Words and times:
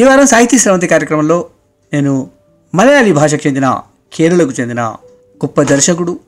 ఈ 0.00 0.04
వారం 0.04 0.26
సాహితీ 0.26 0.58
శ్రవంతి 0.58 0.86
కార్యక్రమంలో 0.86 1.46
నేను 1.92 2.30
మలయాళీ 2.74 3.12
భాషకు 3.12 3.46
చెందిన 3.46 3.80
కేరళకు 4.12 4.50
చెందిన 4.50 4.80
గొప్ప 5.36 5.62
దర్శకుడు 5.62 6.20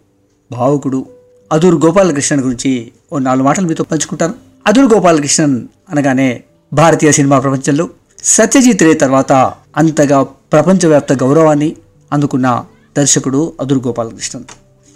భావుకుడు 0.52 1.06
అదూర్ 1.52 1.84
గోపాలకృష్ణన్ 1.84 2.40
గురించి 2.40 2.92
ఓ 3.12 3.18
నాలుగు 3.18 3.44
మాటలు 3.44 3.66
మీతో 3.66 3.84
పంచుకుంటాను. 3.84 4.34
అదూర్ 4.66 4.94
గోపాలకృష్ణన్ 4.94 5.66
అనగానే 5.90 6.42
భారతీయ 6.72 7.12
సినిమా 7.12 7.38
ప్రపంచంలో 7.38 7.88
సత్యజిత్ 8.24 8.82
రే 8.82 8.94
తర్వాత 8.94 9.32
అంతగా 9.76 10.22
ప్రపంచవ్యాప్త 10.52 11.12
గౌరవాన్ని 11.12 11.76
అందుకున్న 12.12 12.48
దర్శకుడు 12.96 13.52
అదుర్ 13.60 13.78
గోపాలకృష్ణన్ 13.78 14.44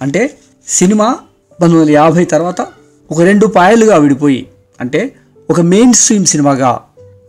అంటే 0.01 0.23
సినిమా 0.69 1.09
పంతొమ్మిది 1.59 1.80
వందల 1.80 1.91
యాభై 1.95 2.25
తర్వాత 2.25 2.61
ఒక 3.11 3.21
రెండు 3.21 3.47
పాయలుగా 3.47 3.97
విడిపోయి 3.97 4.41
అంటే 4.80 5.01
ఒక 5.51 5.61
మెయిన్ 5.61 5.95
స్ట్రీమ్ 5.95 6.27
సినిమాగా 6.27 6.71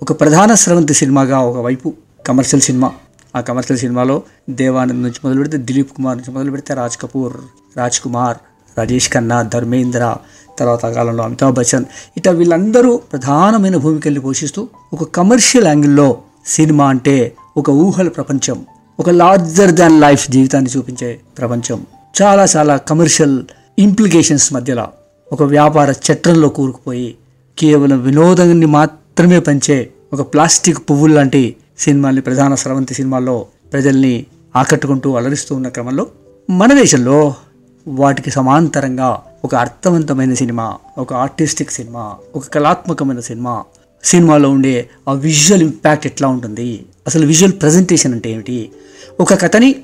ఒక 0.02 0.22
ప్రధాన 0.22 0.54
స్రవంతి 0.54 0.94
సినిమాగా 0.94 1.40
ఒకవైపు 1.40 1.88
కమర్షియల్ 2.26 2.62
సినిమా. 2.62 2.90
ఆ 3.36 3.42
కమర్షియల్ 3.42 3.80
సినిమాలో 3.80 4.16
దేవానంద్ 4.50 5.04
నుంచి 5.04 5.20
మొదలు 5.24 5.38
పెడితే 5.38 5.58
దిలీప్ 5.58 5.94
కుమార్ 5.96 6.18
నుంచి 6.18 6.32
మొదలు 6.32 6.52
పెడితే 6.52 6.74
రాజ్ 6.74 6.98
కపూర్ 6.98 7.36
రాజ్ 7.78 8.00
కుమార్ 8.00 8.38
రాజేష్ 8.78 9.12
ఖన్నా 9.12 9.42
ధర్మేంద్ర 9.44 10.04
తర్వాత 10.60 10.86
కాలంలో 10.86 11.24
అమితాబ్ 11.24 11.56
బచ్చన్. 11.56 11.86
ఇట్లా 12.18 12.34
వీళ్ళందరూ 12.34 12.98
ప్రధానమైన 12.98 13.76
భూమికల్ని 13.76 14.20
పోషిస్తూ 14.20 14.68
ఒక 14.94 15.04
కమర్షియల్ 15.04 15.68
యాంగిల్లో 15.68 16.18
సినిమా 16.48 16.88
అంటే 16.88 17.36
ఒక 17.58 17.70
ఊహల 17.70 18.08
ప్రపంచం. 18.08 18.66
ఒక 19.00 19.10
లార్జర్ 19.10 19.72
దాన్ 19.72 20.02
లైఫ్ 20.02 20.32
జీవితాన్ని 20.32 20.72
చూపించే 20.78 21.20
ప్రపంచం. 21.38 21.86
చాలా 22.22 22.46
చాలా 22.56 22.78
కమర్షియల్ 22.78 23.44
ఇంప్లికేషన్స్ 23.80 24.54
మధ్యలో 24.54 24.88
ఒక 25.32 25.44
వ్యాపార 25.44 25.92
చట్రంలో 25.92 26.50
కూరుకుపోయి 26.50 27.16
కేవలం 27.58 28.04
వినోదాన్ని 28.04 28.66
మాత్రమే 28.66 29.40
పంచే 29.40 29.90
ఒక 30.14 30.22
ప్లాస్టిక్ 30.22 30.78
పువ్వులు 30.90 31.14
లాంటి 31.14 31.56
సినిమాల్ని 31.80 32.22
ప్రధాన 32.22 32.56
స్రవంతి 32.56 32.94
సినిమాల్లో 32.94 33.46
ప్రజల్ని 33.74 34.26
ఆకట్టుకుంటూ 34.56 35.16
అలరిస్తూ 35.16 35.56
ఉన్న 35.56 35.68
క్రమంలో 35.68 36.08
మన 36.50 36.74
దేశంలో 36.74 37.34
వాటికి 37.88 38.32
సమాంతరంగా 38.32 39.22
ఒక 39.46 39.56
అర్థవంతమైన 39.56 40.34
సినిమా 40.34 40.78
ఒక 40.98 41.14
ఆర్టిస్టిక్ 41.14 41.72
సినిమా 41.72 42.16
ఒక 42.36 42.48
కళాత్మకమైన 42.48 43.20
సినిమా. 43.20 43.64
సినిమాలో 44.04 44.50
ఉండే 44.50 44.90
ఆ 45.10 45.14
విజువల్ 45.14 45.62
ఇంపాక్ట్ 45.62 46.08
ఎట్లా 46.08 46.28
ఉంటుంది? 46.28 46.86
అసలు 47.08 47.26
విజువల్ 47.26 47.54
ప్రజెంటేషన్ 47.62 48.14
అంటే 48.14 48.32
ఏమిటి? 48.32 48.72
ఒక 49.20 49.34
కథని 49.34 49.76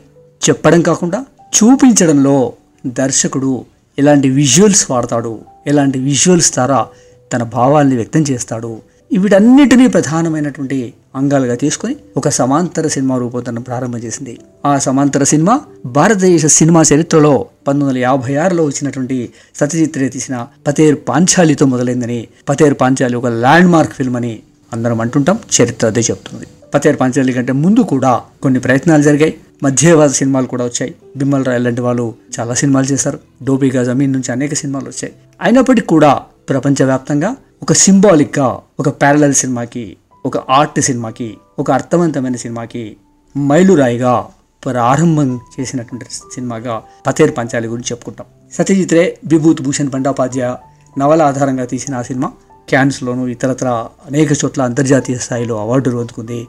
చెప్పడం 0.49 0.81
కాకుండా 0.81 1.25
చూపించడంలో 1.41 2.53
దర్శకుడు 2.85 3.65
ఎలాంటి 3.99 4.29
విజువల్స్ 4.29 4.91
వాడతాడు? 4.91 5.39
ఎలాంటి 5.67 5.99
విజువల్స్ 5.99 6.53
ద్వారా 6.53 6.87
తన 7.33 7.43
భావాల్ని 7.43 7.95
వ్యక్తం 7.95 8.21
చేస్తాడు? 8.21 8.81
వీటన్నిటినీ 9.19 9.87
ప్రధానమైనటువంటి 9.87 10.93
అంగాలుగా 11.15 11.55
తీసుకొని 11.55 11.95
ఒక 12.17 12.29
సమాంతర 12.29 12.87
సినిమా 12.87 13.17
రూపొందన 13.17 13.59
ప్రారంభం 13.59 13.99
చేసింది. 13.99 14.39
ఆ 14.65 14.77
సమాంతర 14.77 15.23
సినిమా 15.23 15.61
భారతదేశ 15.85 16.45
సినిమా 16.45 16.81
చరిత్రలో 16.81 17.37
పంతొమ్మిది 17.37 17.89
వందల 17.89 17.97
యాభై 17.97 18.35
ఆరులో 18.35 18.63
వచ్చినటువంటి 18.63 19.29
సత్యజిత్ 19.55 19.97
రే 19.97 20.09
తీసిన 20.09 20.47
పతేర్ 20.67 20.97
పాంచాలితో 21.09 21.65
మొదలైందని 21.65 22.27
పతేర్ 22.49 22.73
పాంచాలి 22.81 23.15
ఒక 23.15 23.27
ల్యాండ్ 23.27 23.67
మార్క్ 23.67 23.93
ఫిల్మ్ 23.93 24.15
అని 24.15 24.39
అందరం 24.73 25.01
అంటుంటాం 25.01 25.39
చరిత్ర 25.61 25.87
అదే 25.87 25.99
చెప్తుంది. 25.99 26.45
పతేర్ 26.73 26.99
పాంచాలి 26.99 27.33
కంటే 27.33 27.53
ముందు 27.53 27.79
కూడా 27.79 28.21
కొన్ని 28.41 28.59
ప్రయత్నాలు 28.59 29.01
జరిగాయి. 29.01 29.33
మధ్యవాద 29.63 30.09
సినిమాలు 30.09 30.45
కూడా 30.45 30.65
వచ్చాయి. 30.65 30.95
బిమ్మల్ 31.17 31.45
రాయ్ 31.45 31.63
లాంటి 31.63 31.81
వాళ్ళు 31.81 32.13
చాలా 32.39 32.53
సినిమాలు 32.53 32.85
చేశారు. 32.85 33.19
డోబీగా 33.43 33.83
జమీన్ 33.83 34.13
నుంచి 34.13 34.31
అనేక 34.31 34.53
సినిమాలు 34.53 34.85
వచ్చాయి. 34.85 35.13
అయినప్పటికీ 35.41 35.87
కూడా 35.87 36.21
ప్రపంచవ్యాప్తంగా 36.49 37.35
ఒక 37.61 37.73
సింబాలిక్గా 37.73 38.59
ఒక 38.79 38.89
ప్యారలల్ 38.89 39.33
సినిమాకి 39.33 39.97
ఒక 40.25 40.37
ఆర్ట్ 40.37 40.81
సినిమాకి 40.81 41.37
ఒక 41.59 41.71
అర్థవంతమైన 41.71 42.35
సినిమాకి 42.35 42.97
మైలురాయిగా 43.37 44.27
ప్రారంభం 44.65 45.39
చేసినటువంటి 45.59 46.05
సినిమాగా 46.33 46.83
పతేర్ 47.07 47.37
పంచాలి 47.37 47.67
గురించి 47.67 47.87
చెప్పుకుంటాం. 47.91 48.27
సత్యజిత్ 48.53 48.93
రే 48.93 49.19
విభూత్ 49.25 49.61
భూషణ్ 49.61 49.89
బండాపాధ్యాయ 49.89 50.55
నవల 50.99 51.21
ఆధారంగా 51.21 51.65
తీసిన 51.65 51.95
ఆ 51.95 52.01
సినిమా 52.01 52.31
క్యాన్స్లోను 52.69 53.27
ఇతరత్ర 53.27 53.67
అనేక 54.05 54.31
చోట్ల 54.31 54.61
అంతర్జాతీయ 54.61 55.17
స్థాయిలో 55.17 55.61
అవార్డులు 55.61 55.97
అందుకుంది. 55.97 56.47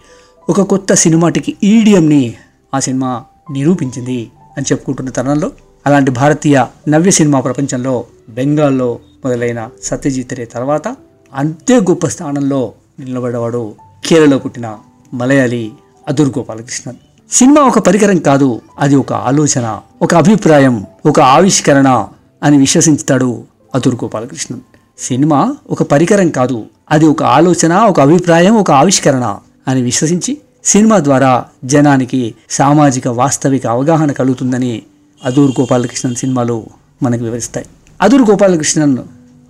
ఒక 0.49 0.61
కొత్త 0.61 0.95
సినిమాటికి 0.95 1.57
ఈడియంని 1.65 2.35
ఆ 2.75 2.81
సినిమా 2.81 3.25
నిరూపించింది 3.51 4.31
అని 4.57 4.67
చెప్పుకుంటున్న 4.73 5.11
తరుణంలో 5.11 5.51
అలాంటి 5.87 6.11
భారతీయ 6.11 6.67
నవ్య 6.89 7.11
సినిమా 7.11 7.41
ప్రపంచంలో 7.41 8.05
బెంగాల్లో 8.29 8.99
మొదలైన 9.25 9.71
సత్యజిత్ 9.83 10.35
రే 10.35 10.45
తర్వాత 10.45 10.97
అంతే 11.35 11.77
గొప్ప 11.77 12.07
స్థానంలో 12.07 12.73
నిలబడేవాడు 13.01 13.73
కేరళలో 14.07 14.39
పుట్టిన 14.39 14.77
మలయాళీ 15.15 15.73
అదుర్ 16.09 16.29
గోపాలకృష్ణన్ 16.29 16.97
సినిమా 17.31 17.63
ఒక 17.63 17.79
పరికరం 17.79 18.19
కాదు 18.19 18.61
అది 18.79 18.97
ఒక 18.97 19.13
ఆలోచన 19.13 19.81
ఒక 20.03 20.15
అభిప్రాయం 20.15 20.87
ఒక 21.07 21.21
ఆవిష్కరణ 21.21 22.07
అని 22.43 22.59
విశ్వసించుతాడు 22.59 23.43
అదుర్ 23.75 23.95
గోపాలకృష్ణన్ 23.95 24.61
సినిమా 24.99 25.57
ఒక 25.71 25.83
పరికరం 25.83 26.31
కాదు 26.31 26.67
అది 26.91 27.05
ఒక 27.05 27.23
ఆలోచన 27.23 27.75
ఒక 27.75 28.01
అభిప్రాయం 28.01 28.55
ఒక 28.55 28.71
ఆవిష్కరణ 28.71 29.37
అని 29.69 29.83
విశ్వసించి 29.83 30.39
సినిమా 30.65 30.99
ద్వారా 30.99 31.45
జనానికి 31.65 32.35
సామాజిక 32.51 33.09
వాస్తవిక 33.09 33.67
అవగాహన 33.67 34.13
కలుగుతుందని 34.13 34.83
అదూర్ 35.25 35.61
గోపాలకృష్ణన్ 35.61 36.15
సినిమాలు 36.15 36.67
మనకు 37.03 37.25
వివరిస్తాయి. 37.25 37.67
అదూర్ 38.03 38.23
గోపాలకృష్ణన్ 38.23 38.99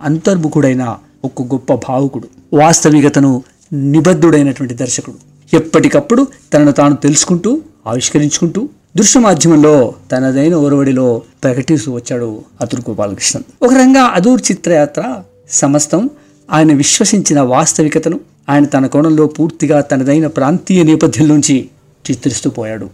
అంతర్ముఖుడైన 0.01 0.97
ఒక 1.25 1.41
గొప్ప 1.41 1.73
భావుకుడు. 1.73 2.27
వాస్తవికతను 2.53 3.43
నిబద్ధుడైనటువంటి 3.73 4.73
దర్శకుడు. 4.73 5.15
ఎప్పటికప్పుడు 5.55 6.27
తనను 6.53 6.71
తాను 6.71 6.95
తెలుసుకుంటూ 6.95 7.61
ఆవిష్కరించుకుంటూ 7.87 8.69
దృశ్య 8.97 9.19
మాధ్యమంలో 9.19 9.93
తనదైన 10.11 10.53
ఒరవడిలో 10.53 11.21
ప్రకటిస్తూ 11.43 11.91
వచ్చాడు 11.91 12.43
అతుల్ 12.61 12.89
గోపాలకృష్ణన్. 12.89 13.63
ఒక 13.63 13.73
రంగా 13.73 14.01
అదూర్ 14.01 14.41
చిత్రయాత్ర 14.51 15.21
సమస్తం 15.49 16.09
ఆయన 16.51 16.73
విశ్వసించిన 16.73 17.39
వాస్తవికతను 17.39 18.19
ఆయన 18.49 18.65
తన 18.65 18.85
కోణంలో 18.85 19.27
పూర్తిగా 19.27 19.81
తనదైన 19.81 20.27
ప్రాంతీయ 20.27 20.83
నేపథ్యం 20.83 21.27
నుంచి 21.27 21.69
చిత్రిస్తూ 22.11 22.49
పోయాడు. 22.49 22.89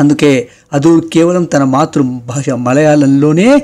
అందుకే 0.00 0.48
అదూర్ 0.72 1.04
కేవలం 1.04 1.44
తన 1.44 1.64
మాతృభాష 1.64 2.50
మలయాళంలోనే 2.50 3.62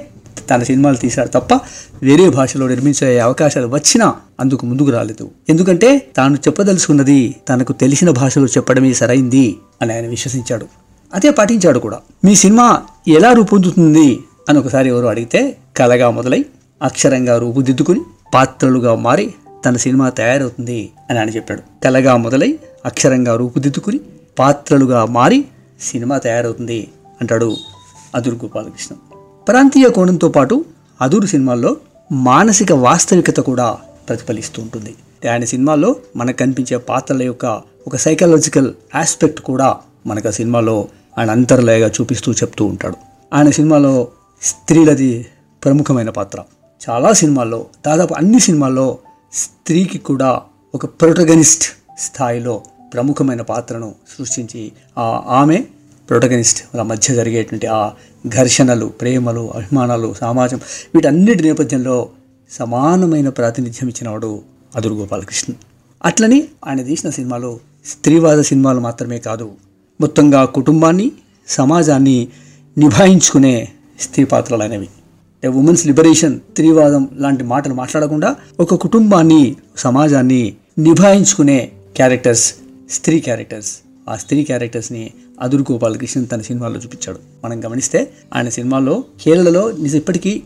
తన 0.50 0.62
సినిమాలు 0.62 0.96
తీశాడు 0.96 1.28
తప్ప 1.28 1.54
వేరే 2.02 2.28
భాషలో 2.28 2.68
నిర్మించే 2.68 3.18
అవకాశాలు 3.18 3.66
వచ్చినా 3.66 4.14
అందుకు 4.40 4.66
ముందుకు 4.66 4.90
రాలేదు. 4.90 5.30
ఎందుకంటే 5.48 6.06
తాను 6.16 6.34
చెప్పదలుచుకున్నది 6.34 7.34
తనకు 7.48 7.72
తెలిసిన 7.72 8.10
భాషలో 8.10 8.46
చెప్పడమే 8.46 8.92
సరైంది 8.92 9.56
అని 9.82 9.94
ఆయన 9.94 10.06
విశ్వసించాడు. 10.06 10.66
అదే 11.14 11.30
పాటించాడు 11.30 11.78
కూడా. 11.78 11.98
మీ 12.24 12.34
సినిమా 12.34 12.82
ఎలా 13.08 13.32
రూపొందుతుంది 13.32 14.18
అని 14.48 14.58
ఒకసారి 14.58 14.88
ఎవరు 14.88 15.06
అడిగితే 15.06 15.56
కలగా 15.76 16.10
మొదలై 16.10 16.44
అక్షరంగా 16.82 17.38
రూపుదిద్దుకుని 17.38 18.00
పాత్రలుగా 18.34 18.94
మారి 18.94 19.34
తన 19.66 19.76
సినిమా 19.76 20.08
తయారవుతుంది 20.08 20.90
అని 21.10 21.18
ఆయన 21.18 21.28
చెప్పాడు. 21.28 21.62
కలగా 21.84 22.16
మొదలై 22.16 22.58
అక్షరంగా 22.86 23.36
రూపుదిద్దుకుని 23.36 24.00
పాత్రలుగా 24.38 25.04
మారి 25.04 25.44
సినిమా 25.80 26.18
తయారవుతుంది 26.18 26.88
అంటాడు 27.20 27.56
అదుర్ 28.14 28.34
గోపాలకృష్ణ 28.34 28.96
ప్రాంతీయ 29.48 29.88
కోణంతో 29.88 30.28
పాటు 30.28 30.64
అదూరు 31.00 31.26
సినిమాల్లో 31.26 31.76
మానసిక 32.12 32.72
వాస్తవికత 32.72 33.40
కూడా 33.40 33.78
ప్రతిఫలిస్తూ 34.08 34.62
ఉంటుంది. 34.62 34.94
ఆయన 35.30 35.44
సినిమాల్లో 35.44 35.97
మనకు 36.16 36.36
కనిపించే 36.36 36.76
పాత్రల 36.76 37.22
యొక్క 37.22 37.62
ఒక 37.86 37.97
సైకలాజికల్ 37.97 38.74
ఆస్పెక్ట్ 38.94 39.41
కూడా 39.41 39.76
మనకు 40.06 40.28
ఆ 40.28 40.30
సినిమాలో 40.30 40.88
ఆయన 41.18 41.30
అంతర్లయగా 41.30 41.88
చూపిస్తూ 41.88 42.32
చెప్తూ 42.32 42.65
ఉంటాడు. 42.65 42.97
ఆయన 43.32 43.50
సినిమాలో 43.50 44.09
స్త్రీలది 44.42 45.26
ప్రముఖమైన 45.65 46.10
పాత్ర. 46.10 46.42
చాలా 46.91 47.12
సినిమాల్లో 47.12 47.66
దాదాపు 47.86 48.15
అన్ని 48.15 48.41
సినిమాల్లో 48.41 48.98
స్త్రీకి 49.32 49.98
కూడా 49.98 50.41
ఒక 50.74 50.86
ప్రొటగనిస్ట్ 50.86 51.65
స్థాయిలో 51.98 52.62
ప్రముఖమైన 52.94 53.42
పాత్రను 53.42 53.94
సృష్టించి 54.18 54.72
ఆమె 55.28 55.65
ప్రొటగనిస్ట్ 56.10 56.62
వాళ్ళ 56.62 56.83
మధ్య 56.83 57.15
జరిగేటువంటి 57.15 57.66
ఆ 57.66 57.91
ఘర్షణలు 58.27 58.86
ప్రేమలు 58.86 59.51
అభిమానాలు 59.51 60.15
సమాజం 60.15 60.60
వీటన్నిటి 60.95 61.42
నేపథ్యంలో 61.42 62.09
సమానమైన 62.51 63.28
ప్రాతినిధ్యం 63.28 63.89
ఇచ్చినవాడు 63.89 64.42
అదురు 64.77 64.95
గోపాలకృష్ణ. 64.95 65.53
అట్లని 66.04 66.48
ఆయన 66.66 66.83
తీసిన 66.83 67.10
సినిమాలు 67.10 67.60
స్త్రీవాద 67.86 68.41
సినిమాలు 68.41 68.80
మాత్రమే 68.80 69.18
కాదు 69.18 69.51
మొత్తంగా 70.01 70.45
కుటుంబాన్ని 70.45 71.12
సమాజాన్ని 71.48 72.28
నిభాయించుకునే 72.78 73.68
స్త్రీ 74.01 74.24
పాత్రలు 74.24 74.63
అనేవి 74.63 74.89
ఉమెన్స్ 75.48 75.86
లిబరేషన్ 75.86 76.41
స్త్రీవాదం 76.41 77.09
లాంటి 77.16 77.45
మాటలు 77.45 77.74
మాట్లాడకుండా 77.74 78.36
ఒక 78.60 78.74
కుటుంబాన్ని 78.74 79.56
సమాజాన్ని 79.77 80.54
నిభాయించుకునే 80.78 81.71
క్యారెక్టర్స్ 81.97 82.54
స్త్రీ 82.91 83.21
క్యారెక్టర్స్. 83.21 83.78
ఆ 84.09 84.16
స్త్రీ 84.16 84.45
క్యారెక్టర్స్ని 84.45 85.13
అదురు 85.41 85.65
గోపాలకృష్ణన్ 85.72 86.27
తన 86.33 86.41
సినిమాల్లో 86.41 86.81
చూపించాడు. 86.81 87.19
మనం 87.45 87.65
గమనిస్తే 87.65 88.13
ఆయన 88.34 88.48
సినిమాల్లో 88.48 89.04
కేరళలో 89.21 89.72
నిజ 89.72 89.95
ఇప్పటికీ 89.95 90.42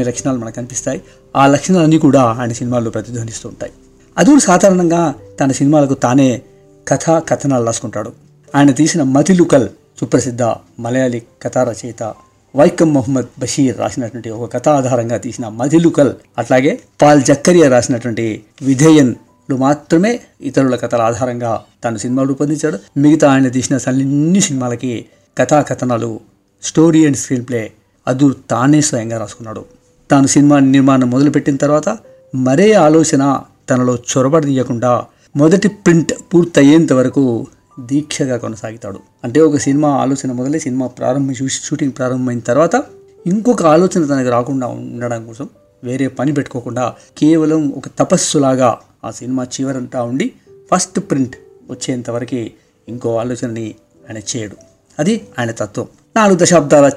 లక్షణాలు 0.00 0.38
మనకు 0.38 0.54
కనిపిస్తాయి. 0.54 1.02
ఆ 1.36 1.46
లక్షణాలన్నీ 1.46 1.98
కూడా 1.98 2.22
ఆయన 2.22 2.52
సినిమాల్లో 2.52 2.90
ప్రతిధ్వనిస్తూ 2.90 3.48
ఉంటాయి. 3.48 3.72
అదూరు 4.18 4.38
సాధారణంగా 4.38 5.14
తన 5.40 5.52
సినిమాలకు 5.52 5.94
తానే 5.94 6.42
కథా 6.88 7.18
కథనాలు 7.18 7.64
రాసుకుంటాడు. 7.64 8.12
ఆయన 8.54 8.70
తీసిన 8.70 9.02
మతిలుకల్ 9.02 9.68
సుప్రసిద్ధ 10.00 10.42
మలయాళీ 10.80 11.22
కథా 11.42 11.62
రచయిత 11.62 12.14
వైకం 12.56 12.94
మొహమ్మద్ 12.94 13.40
బషీర్ 13.40 13.78
రాసినటువంటి 13.78 14.30
ఒక 14.30 14.52
కథ 14.54 14.68
ఆధారంగా 14.68 15.16
తీసిన 15.16 15.48
మధిలుకల్ 15.48 16.12
అట్లాగే 16.38 16.80
పాల్ 17.02 17.22
జక్కరియా 17.22 17.68
రాసినటువంటి 17.68 18.42
విధేయన్ 18.62 19.14
మాత్రమే 19.54 20.20
ఇతరుల 20.40 20.76
కథల 20.76 21.02
ఆధారంగా 21.02 21.62
తన 21.84 21.96
సినిమాలు 21.96 22.28
రూపొందించాడు. 22.28 22.78
మిగతా 22.98 23.32
ఆయన 23.32 23.48
తీసిన 23.48 23.78
అన్ని 23.88 24.40
సినిమాలకి 24.40 25.06
కథాకథనాలు 25.38 26.20
story 26.62 27.06
and 27.06 27.16
screen 27.16 27.44
play 27.48 27.72
Adoor 28.08 28.34
తానే 28.50 28.80
స్వయంగా 28.80 29.18
రాసుకున్నాడు. 29.18 29.64
తాను 30.10 30.26
సినిమా 30.26 30.58
నిర్మాణం 30.58 31.10
మొదలుపెట్టిన 31.10 31.56
తర్వాత 31.56 31.98
మరే 32.34 32.72
ఆలోచన 32.72 33.40
తనలో 33.70 33.94
చొరబడనీయకుండా 33.94 35.04
మొదటి 35.36 35.68
ప్రింట్ 35.68 36.12
పూర్తయ్యేంత 36.34 36.92
వరకు 36.92 37.46
దీక్షగా 37.80 38.36
కొనసాగుతాడు. 38.36 38.98
అంటే 39.24 39.40
ఒక 39.40 39.56
సినిమా 39.56 39.88
ఆలోచన 39.88 40.32
మొదలై 40.32 40.58
సినిమా 40.58 40.86
ప్రారంభం 40.86 41.34
షూటింగ్ 41.48 41.92
ప్రారంభమైన 41.98 42.38
తర్వాత 42.38 42.82
ఇంకొక 43.26 43.66
ఆలోచన 43.66 44.06
తనకు 44.06 44.30
రాకుండా 44.30 44.66
ఉండడం 44.66 45.26
కోసం 45.26 45.48
వేరే 45.84 46.08
పని 46.08 46.32
పెట్టుకోకుండా 46.32 46.94
కేవలం 47.18 47.68
ఒక 47.68 47.84
తపస్సులాగా 47.98 48.78
ఆ 49.04 49.10
సినిమా 49.10 49.44
చివరంతా 49.44 50.02
ఉండి 50.02 50.32
ఫస్ట్ 50.74 51.00
ప్రింట్ 51.00 51.36
వచ్చేంతవరకు 51.70 52.46
ఇంకో 52.88 53.16
ఆలోచనని 53.16 53.74
ఆయన 54.08 54.18
చేయడు. 54.18 54.56
అది 54.98 55.24
ఆయన 55.38 55.50
తత్వం. 55.50 55.86
నాలుగు 56.16 56.38
దశాబ్దాల 56.42 56.90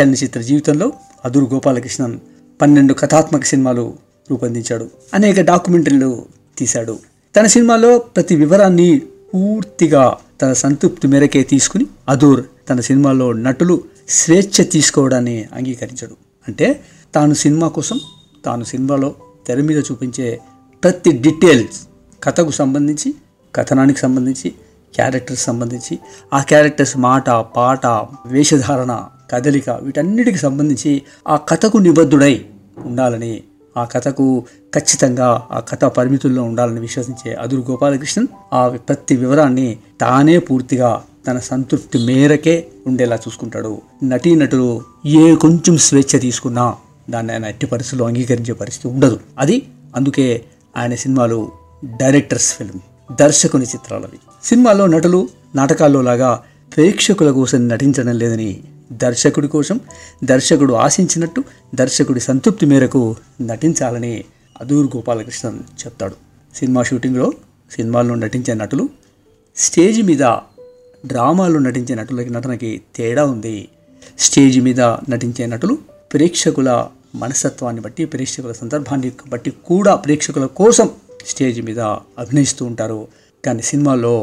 చలనచిత్ర 0.00 0.40
జీవితంలో 0.40 0.92
అదూరు 1.24 1.44
గోపాలకృష్ణన్ 1.44 2.18
పన్నెండు 2.60 2.94
కథాత్మక 2.94 3.44
సినిమాలు 3.44 3.96
రూపొందించాడు. 4.30 4.90
అనేక 5.14 5.40
డాక్యుమెంటరీలు 5.40 6.26
తీశాడు. 6.58 6.98
తన 7.36 7.46
సినిమాలో 7.46 7.98
ప్రతి 7.98 8.36
వివరాన్ని 8.36 9.02
పూర్తిగా 9.34 10.16
తన 10.42 10.52
సంతృప్తి 10.52 11.08
మేరకే 11.08 11.42
తీసుకుని 11.42 11.86
అదూర్ 12.08 12.44
తన 12.70 12.80
సినిమాలో 12.80 13.32
నటులు 13.32 13.84
స్వేచ్ఛ 14.08 14.64
తీసుకోవడాన్ని 14.64 15.44
అంగీకరించాడు. 15.52 16.16
అంటే 16.48 16.84
తాను 17.14 17.34
సినిమా 17.34 17.68
కోసం 17.68 18.00
తాను 18.44 18.64
సినిమాలో 18.64 19.14
తెర 19.46 19.60
మీద 19.60 19.78
చూపించే 19.78 20.40
ప్రతి 20.82 21.12
డీటెయిల్స్ 21.12 21.78
కథకు 22.22 22.50
సంబంధించి 22.50 23.14
కథనానికి 23.54 23.98
సంబంధించి 23.98 24.48
క్యారెక్టర్స్ 24.94 25.44
సంబంధించి 25.44 25.98
ఆ 26.32 26.42
క్యారెక్టర్స్ 26.42 26.96
మాట 26.96 27.30
పాట 27.30 27.86
వేషధారణ 28.26 29.04
కదలిక 29.30 29.70
వీటన్నిటికి 29.70 30.38
సంబంధించి 30.38 31.02
ఆ 31.28 31.36
కథకు 31.36 31.78
నిబద్ధుడై 31.78 32.44
ఉండాలని 32.84 33.42
ఆ 33.76 33.84
కథకు 33.84 34.44
ఖచ్చితంగా 34.74 35.48
ఆ 35.50 35.60
కథ 35.60 35.84
పరిమితుల్లో 35.84 36.42
ఉండాలని 36.42 36.80
విశ్వసించే 36.80 37.34
అదురు 37.34 37.60
గోపాలకృష్ణన్ 37.70 38.28
ఆ 38.52 38.68
ప్రతి 38.68 39.16
వివరాన్ని 39.16 39.78
తానే 40.00 40.38
పూర్తిగా 40.38 41.02
తన 41.26 41.38
సంతృప్తి 41.38 41.98
మేరకే 41.98 42.66
ఉండేలా 42.86 43.16
చూసుకుంటాడు. 43.16 43.82
నటీనటులు 44.02 44.82
ఏ 45.06 45.34
కొంచెం 45.34 45.78
స్వేచ్ఛ 45.78 46.18
తీసుకున్నా 46.18 46.76
దాన్ని 47.10 47.32
ఆయన 47.32 47.44
ఎట్టి 47.44 47.66
పరిస్థితుల్లో 47.66 48.06
అంగీకరించే 48.06 48.52
పరిస్థితి 48.52 48.88
ఉండదు. 48.88 49.18
అది 49.38 49.56
అందుకే 49.96 50.44
ఆయన 50.76 50.94
సినిమాలు 50.94 51.52
డైరెక్టర్స్ 51.84 52.54
ఫిల్మ్ 52.54 52.80
దర్శకుని 53.16 53.64
చిత్రాలవి. 53.64 54.18
సినిమాలో 54.44 54.86
నటులు 54.86 55.28
నాటకాల్లో 55.54 56.02
లాగా 56.02 56.42
ప్రేక్షకుల 56.76 57.30
కోసం 57.30 57.68
నటించడం 57.68 58.18
లేదని 58.18 58.60
దర్శకుడి 58.92 59.48
కోసం 59.48 59.80
దర్శకుడు 60.24 60.74
ఆశించినట్టు 60.74 61.44
దర్శకుడి 61.74 62.20
సంతృప్తి 62.20 62.66
మేరకు 62.66 63.16
నటించాలని 63.40 64.24
అదూర్ 64.60 64.96
గోపాలకృష్ణన్ 64.96 65.58
చెప్తాడు. 65.58 66.14
సినిమా 66.56 66.82
షూటింగ్లో 66.82 67.32
సినిమాల్లో 67.70 68.14
నటించే 68.14 68.54
నటులు 68.54 68.88
స్టేజ్ 69.56 70.02
మీద 70.02 70.22
డ్రామాలో 71.06 71.58
నటించే 71.58 71.94
నటులకి 71.94 72.30
నటనకి 72.30 72.82
తేడా 72.96 73.24
ఉంది. 73.24 73.68
స్టేజ్ 74.18 74.60
మీద 74.60 74.80
నటించే 74.80 75.46
నటులు 75.46 75.78
ప్రేక్షకుల 76.12 76.86
మనస్తత్వాన్ని 77.22 77.82
బట్టి 77.82 78.04
ప్రేక్షకుల 78.04 78.52
సందర్భాన్ని 78.52 79.10
బట్టి 79.28 79.50
కూడా 79.70 79.94
ప్రేక్షకుల 79.94 80.46
కోసం 80.60 80.88
స్టేజ్ 81.26 81.60
మీద 81.68 81.80
అభినయిస్తూ 82.22 82.62
ఉంటారు. 82.70 83.00
కానీ 83.44 83.62
సినిమాలో 83.62 84.14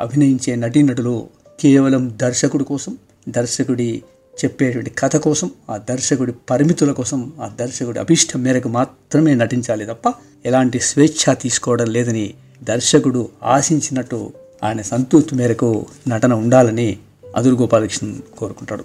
అభినయించే 0.00 0.52
నటీనటులు 0.64 1.16
కేవలం 1.60 2.02
దర్శకుడి 2.22 2.64
కోసం 2.64 2.92
దర్శకుడి 3.28 3.88
చెప్పేటువంటి 4.34 4.90
కథ 4.98 5.16
కోసం 5.16 5.48
ఆ 5.70 5.76
దర్శకుడి 5.90 6.32
పరిమితుల 6.50 6.92
కోసం 6.92 7.20
ఆ 7.40 7.46
దర్శకుడి 7.60 7.98
అభిష్టం 7.98 8.40
మేరకు 8.42 8.68
మాత్రమే 8.68 9.32
నటించాలి 9.42 9.84
తప్ప 9.86 10.06
ఎలాంటి 10.46 10.80
స్వేచ్ఛ 10.80 11.34
తీసుకోవడం 11.34 11.88
లేదని 11.96 12.26
దర్శకుడు 12.62 13.22
ఆశించినట్టు 13.54 14.18
ఆయన 14.62 14.82
సంతృప్తి 14.82 15.34
మేరకు 15.34 15.70
నటన 16.08 16.34
ఉండాలని 16.34 16.88
అదురు 17.36 17.54
గోపాలకృష్ణన్ 17.54 18.14
కోరుకుంటాడు. 18.38 18.84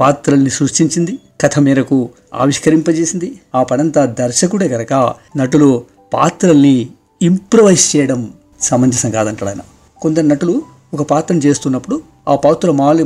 పాత్రల్ని 0.00 0.50
సృష్టించింది 0.50 1.18
కథ 1.40 1.58
మేరకు 1.58 2.08
ఆవిష్కరింపజేసింది. 2.34 3.40
ఆ 3.54 3.62
పనంతా 3.62 4.04
దర్శకుడే 4.04 4.68
గనక 4.68 5.14
నటులు 5.36 5.84
పాత్రల్ని 6.12 6.88
ఇంప్రవైజ్ 7.22 7.96
చేయడం 7.96 8.32
సమంజసం 8.60 9.10
కాదంటాడు 9.10 9.50
ఆయన. 9.50 9.60
కొందరు 10.02 10.26
నటులు 10.26 10.62
ఒక 10.94 11.02
పాత్రను 11.02 11.40
చేస్తున్నప్పుడు 11.40 12.02
ఆ 12.28 12.36
పాత్ర 12.36 12.70
మాలి 12.70 13.04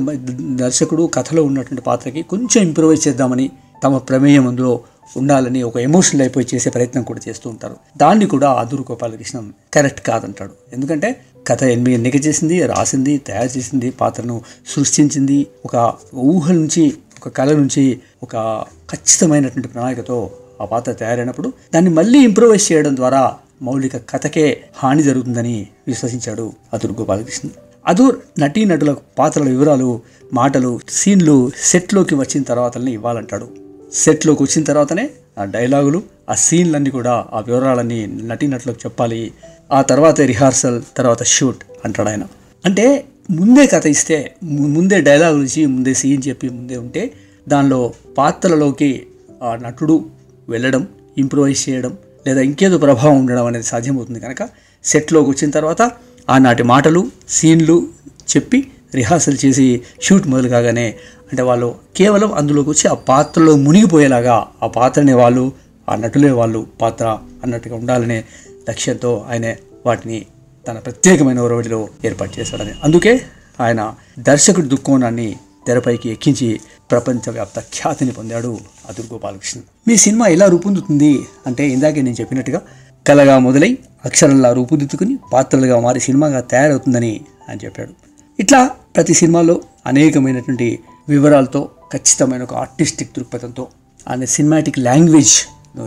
దర్శకుడు 0.57 1.11
కథలో 1.15 1.43
ఉన్నటువంటి 1.43 1.83
పాత్రకి 1.83 2.23
కొంచెం 2.23 2.63
ఇంప్రవైజ్ 2.63 3.09
చేద్దామని 3.09 3.51
తమ 3.85 3.99
ప్రమేయం 3.99 4.49
అందులో 4.49 4.81
ఉండాలని 5.17 5.63
ఒక 5.63 5.77
ఎమోషనల్ 5.77 6.23
అయిపోయి 6.23 6.47
చేసే 6.55 6.71
ప్రయత్నం 6.71 7.03
కూడా 7.03 7.21
చేస్తూ 7.29 7.51
ఉంటారు. 7.51 7.77
దాన్ని 7.97 8.27
కూడా 8.27 8.53
అదురు 8.53 8.83
గోపాలకృష్ణం 8.83 9.53
కరెక్ట్ 9.75 10.01
కాదంటాడు. 10.01 10.51
ఎందుకంటే 10.73 11.21
కథ 11.49 11.65
ఎనిమిది 11.65 11.95
ఎన్నిక 11.95 12.27
చేసింది 12.27 12.67
రాసింది 12.67 13.19
తయారు 13.19 13.59
చేసింది 13.59 13.91
పాత్రను 13.91 14.43
సృష్టించింది 14.67 15.47
ఒక 15.65 15.95
ఊహ 16.15 16.53
నుంచి 16.53 16.95
ఒక 17.17 17.29
కళ 17.29 17.53
నుంచి 17.53 18.01
ఒక 18.23 18.65
ఖచ్చితమైనటువంటి 18.93 19.69
ప్రణాళికతో 19.69 20.31
ఆ 20.61 20.65
పాత్ర 20.65 20.93
తయారైనప్పుడు 20.93 21.53
దాన్ని 21.75 21.91
మళ్ళీ 21.91 22.19
ఇంప్రూవైజ్ 22.19 22.73
చేయడం 22.73 22.97
ద్వారా 22.97 23.35
మౌలిక 23.63 23.97
కథకే 23.97 24.61
హాని 24.77 25.03
జరుగుతుందని 25.03 25.67
విశ్వసించాడు 25.87 26.53
అదుర్ 26.75 26.93
గోపాలకృష్ణ 26.93 27.49
అదూర్ 27.87 28.17
నటీనటుల 28.41 28.97
పాత్రల 29.19 29.49
వివరాలు 29.49 30.01
మాటలు 30.33 30.81
సీన్లు 30.89 31.51
సెట్లోకి 31.57 32.15
వచ్చిన 32.15 32.43
తర్వాతనే 32.43 32.93
ఇవ్వాలంటాడు. 32.93 33.49
సెట్లోకి 33.95 34.43
వచ్చిన 34.43 34.65
తర్వాతనే 34.65 35.11
ఆ 35.39 35.45
డైలాగులు 35.45 36.03
ఆ 36.31 36.35
సీన్లన్నీ 36.35 36.91
కూడా 36.91 37.27
ఆ 37.33 37.41
వివరాలన్నీ 37.41 38.07
నటీనటులకు 38.07 38.79
చెప్పాలి. 38.79 39.33
ఆ 39.73 39.83
తర్వాత 39.83 40.21
రిహార్సల్ 40.21 40.83
తర్వాత 40.97 41.23
షూట్ 41.23 41.57
అంటాడు 41.85 42.09
ఆయన. 42.09 42.23
అంటే 42.65 43.05
ముందే 43.31 43.67
కథ 43.67 43.87
ఇస్తే 43.87 44.35
ముందే 44.43 45.01
డైలాగులు 45.01 45.45
ఇచ్చి 45.45 45.67
ముందే 45.67 45.95
సీన్ 45.95 46.23
చెప్పి 46.29 46.49
ముందే 46.49 46.77
ఉంటే 46.77 47.13
దానిలో 47.49 47.93
పాత్రలలోకి 48.19 49.07
ఆ 49.43 49.57
నటుడు 49.57 50.05
వెళ్ళడం 50.49 50.89
ఇంప్రూవైజ్ 51.19 51.69
చేయడం 51.69 51.99
లేదా 52.27 52.41
ఇంకేదో 52.41 52.79
ప్రభావం 52.79 53.19
ఉండడం 53.19 53.47
అనేది 53.47 53.65
సాధ్యమవుతుంది 53.65 54.21
కనుక 54.21 54.49
సెట్లోకి 54.85 55.31
వచ్చిన 55.31 55.51
తర్వాత 55.51 55.91
ఆనాటి 56.31 56.63
మాటలు 56.63 57.11
సీన్లు 57.29 57.89
చెప్పి 58.37 58.71
రిహార్సల్ 58.95 59.39
చేసి 59.45 59.81
షూట్ 60.03 60.27
మొదలు 60.27 60.49
కాగానే 60.49 60.95
అంటే 61.33 61.43
వాళ్ళు 61.43 61.75
కేవలం 61.97 62.33
అందులోకి 62.33 62.71
వచ్చి 62.71 62.89
ఆ 62.89 62.95
పాత్రలో 62.95 63.57
మునిగిపోయేలాగా 63.57 64.47
ఆ 64.63 64.67
పాత్రనే 64.67 65.13
వాళ్ళు 65.13 65.53
ఆ 65.89 65.97
నటులే 65.97 66.31
వాళ్ళు 66.31 66.67
పాత్ర 66.81 67.19
అన్నట్టుగా 67.45 67.77
ఉండాలనే 67.77 68.25
లక్ష్యంతో 68.71 69.27
ఆయన 69.31 69.55
వాటిని 69.87 70.27
తన 70.69 70.79
ప్రత్యేకమైన 70.79 71.41
ఒరవడిలో 71.41 71.89
ఏర్పాటు 72.05 72.41
చేశాడని. 72.41 72.71
అందుకే 72.85 73.21
ఆయన 73.61 73.95
దర్శకుడి 74.19 74.69
దుక్కోణాన్ని 74.69 75.37
తెరపైకి 75.67 76.09
ఎక్కించి 76.09 76.61
ప్రపంచవ్యాప్త 76.91 77.61
ఖ్యాతిని 77.61 78.11
పొందాడు 78.11 78.59
అదుర్ 78.89 79.07
గోపాలకృష్ణ 79.13 79.61
మీ 79.89 79.97
సినిమా 79.97 80.27
ఎలా 80.27 80.47
రూపొందుతుంది 80.47 81.19
అంటే 81.47 81.69
ఇందాకే 81.69 82.03
నేను 82.03 82.17
చెప్పినట్టుగా 82.21 82.63
కలగా 83.07 83.39
మొదలై 83.39 83.79
అక్షరంలా 84.05 84.53
రూపుదిద్దుకుని 84.53 85.19
పాత్రలుగా 85.33 85.81
మారి 85.81 86.01
సినిమాగా 86.01 86.41
తయారవుతుందని 86.41 87.21
అని 87.49 87.61
చెప్పాడు. 87.65 88.08
ఇట్లా 88.41 88.71
ప్రతి 88.97 89.15
సినిమాలో 89.15 89.61
అనేకమైనటువంటి 89.87 90.79
వివరాలతో 91.09 91.71
ఖచ్చితమైన 91.95 92.43
ఒక 92.43 92.55
ఆర్టిస్టిక్ 92.55 93.11
దృక్పథంతో 93.17 93.67
ఆయన 94.09 94.25
సినిమాటిక్ 94.25 94.79
లాంగ్వేజ్ 94.79 95.35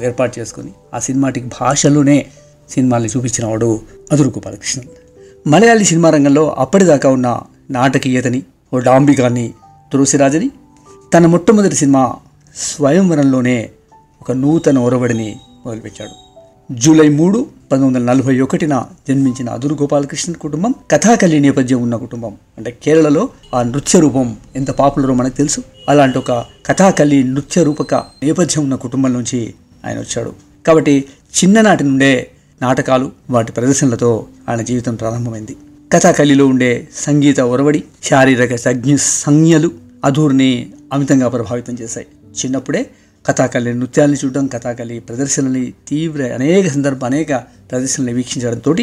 ఏర్పాటు 0.03 0.39
చేసుకొని 0.39 0.71
ఆ 0.93 0.99
సినిమాటిక్ 0.99 1.45
భాషలోనే 1.45 2.25
సినిమాల్ని 2.69 3.09
చూపించిన 3.09 3.45
వాడు 3.45 3.81
అదురు 4.11 4.29
గోపాలకృష్ణన్. 4.29 4.87
మలయాళీ 5.47 5.83
సినిమా 5.83 6.09
రంగంలో 6.09 6.55
అప్పటిదాకా 6.57 7.09
ఉన్న 7.09 7.41
నాటకీయతని 7.71 8.43
ఓ 8.73 8.79
డాంబికాన్ని 8.79 9.53
తులసిరాజని 9.93 10.51
తన 11.13 11.25
మొట్టమొదటి 11.25 11.75
సినిమా 11.75 12.15
స్వయంవరంలోనే 12.55 13.69
ఒక 14.21 14.31
నూతన 14.31 14.79
ఒరవడిని 14.79 15.35
మొదలుపెట్టాడు. 15.65 16.15
జూలై 16.73 17.09
మూడు 17.09 17.47
పంతొమ్మిది 17.71 18.05
వందల 18.05 18.13
నలభై 18.13 18.39
ఒకటిన 18.39 18.83
జన్మించిన 19.09 19.49
అదురు 19.49 19.73
గోపాలకృష్ణ 19.73 20.33
కుటుంబం 20.33 20.73
కథాకళి 20.91 21.39
నేపథ్యం 21.39 21.81
ఉన్న 21.81 21.95
కుటుంబం. 21.95 22.35
అంటే 22.57 22.77
కేరళలో 22.83 23.29
ఆ 23.55 23.63
నృత్య 23.63 23.99
రూపం 23.99 24.37
ఎంత 24.55 24.71
పాపులరో 24.71 25.13
మనకు 25.13 25.37
తెలుసు. 25.37 25.61
అలాంటి 25.89 26.17
ఒక 26.17 26.45
కథాకళి 26.65 27.23
నృత్య 27.23 27.63
రూపక 27.63 27.95
నేపథ్యం 27.95 28.63
ఉన్న 28.63 28.75
కుటుంబం 28.75 29.13
నుంచి 29.13 29.53
ఆయన 29.85 29.99
వచ్చాడు. 29.99 30.33
కాబట్టి 30.67 31.05
చిన్ననాటి 31.43 31.83
నుండే 31.83 32.31
నాటకాలు 32.61 33.11
వాటి 33.29 33.51
ప్రదర్శనలతో 33.51 34.25
ఆయన 34.49 34.61
జీవితం 34.61 34.95
ప్రారంభమైంది. 34.95 35.55
కథాకళిలో 35.93 36.47
ఉండే 36.47 36.87
సంగీత 36.95 37.39
ఒరవడి 37.39 37.83
శారీరక 38.03 38.55
సంజ్ఞ 38.55 38.95
సంజ్ఞలు 38.95 39.71
అధూర్ని 40.05 40.71
అమితంగా 40.93 41.27
ప్రభావితం 41.27 41.73
చేశాయి. 41.73 42.07
చిన్నప్పుడే 42.45 42.89
కథాకళి 43.25 43.73
నృత్యాలని 43.73 44.17
చూడడం 44.25 44.47
కథాకళి 44.47 44.99
ప్రదర్శనల్ని 44.99 45.73
తీవ్ర 45.87 46.23
అనేక 46.23 46.67
సందర్భ 46.67 47.05
అనేక 47.05 47.27
ప్రదర్శనలు 47.71 48.11
వీక్షించడంతో 48.11 48.75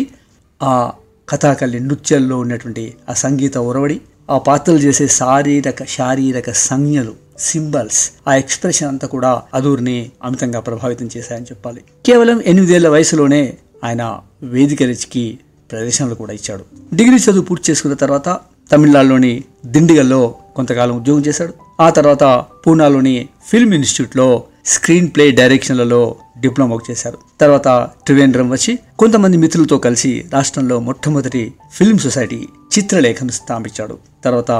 ఆ 0.62 0.92
కథాకళి 1.28 1.80
నృత్యాల్లో 1.80 2.38
ఉన్నటువంటి 2.38 2.95
ఆ 3.09 3.12
సంగీత 3.12 3.59
ఒరవడి 3.59 4.00
ఆ 4.30 4.38
పాత్రలు 4.38 4.78
చేసే 4.78 5.09
శారీరక 5.09 5.85
శారీరక 5.85 6.50
సంజ్ఞలు 6.50 7.14
సింబల్స్ 7.38 8.11
ఆ 8.28 8.35
ఎక్స్ప్రెషన్ 8.35 8.88
అంతా 8.88 9.09
కూడా 9.09 9.42
అదూర్ని 9.54 10.11
అమితంగా 10.25 10.61
ప్రభావితం 10.61 11.11
చేశాయని 11.16 11.45
చెప్పాలి. 11.45 11.80
కేవలం 12.07 12.40
ఎనిమిదేళ్ళ 12.40 12.88
వయసులోనే 12.88 13.57
ఆయన 13.85 14.21
వేదిక 14.42 14.83
రుచికి 14.83 15.38
ప్రదర్శనలు 15.73 16.14
కూడా 16.14 16.33
ఇచ్చాడు. 16.33 16.64
డిగ్రీ 16.95 17.16
చదువు 17.16 17.42
పూర్తి 17.42 17.71
చేసుకున్న 17.71 17.95
తర్వాత 17.95 18.38
తమిళనాడులోని 18.73 19.45
దిండిగల్లో 19.66 20.35
కొంతకాలం 20.59 20.95
ఉద్యోగం 21.00 21.23
చేశాడు. 21.27 21.53
ఆ 21.81 21.88
తర్వాత 21.97 22.25
పూనాలోని 22.67 23.17
ఫిల్మ్ 23.50 23.75
ఇన్స్టిట్యూట్లో 23.75 24.29
స్క్రీన్ 24.67 25.09
ప్లే 25.15 25.27
డైరెక్షన్లలో 25.41 26.00
డిప్లొమా 26.41 26.77
చేశారు. 26.91 27.19
తర్వాత 27.41 27.69
త్రివేంద్రం 28.07 28.49
వచ్చి 28.55 28.73
కొంతమంది 28.99 29.37
మిత్రులతో 29.43 29.77
కలిసి 29.87 30.11
రాష్ట్రంలో 30.33 30.77
మొట్టమొదటి 30.88 31.43
ఫిల్మ్ 31.73 31.99
సొసైటీ 31.99 32.41
చిత్రలేఖను 32.75 33.33
స్థాపించాడు. 33.38 33.99
తర్వాత 34.25 34.53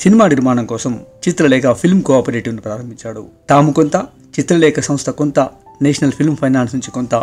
సినిమా 0.00 0.24
నిర్మాణం 0.32 0.66
కోసం 0.72 0.92
చిత్రలేఖ 1.24 1.66
ఫిల్మ్ 1.82 2.02
కోఆపరేటివ్ను 2.08 2.62
ప్రారంభించాడు. 2.66 3.22
తాము 3.50 3.72
కొంత 3.72 3.96
చిత్రలేఖ 4.36 4.80
సంస్థ 4.88 5.10
కొంత 5.20 5.40
నేషనల్ 5.82 6.12
ఫిల్మ్ 6.12 6.36
ఫైనాన్స్ 6.36 6.74
నుంచి 6.74 6.90
కొంత 6.90 7.14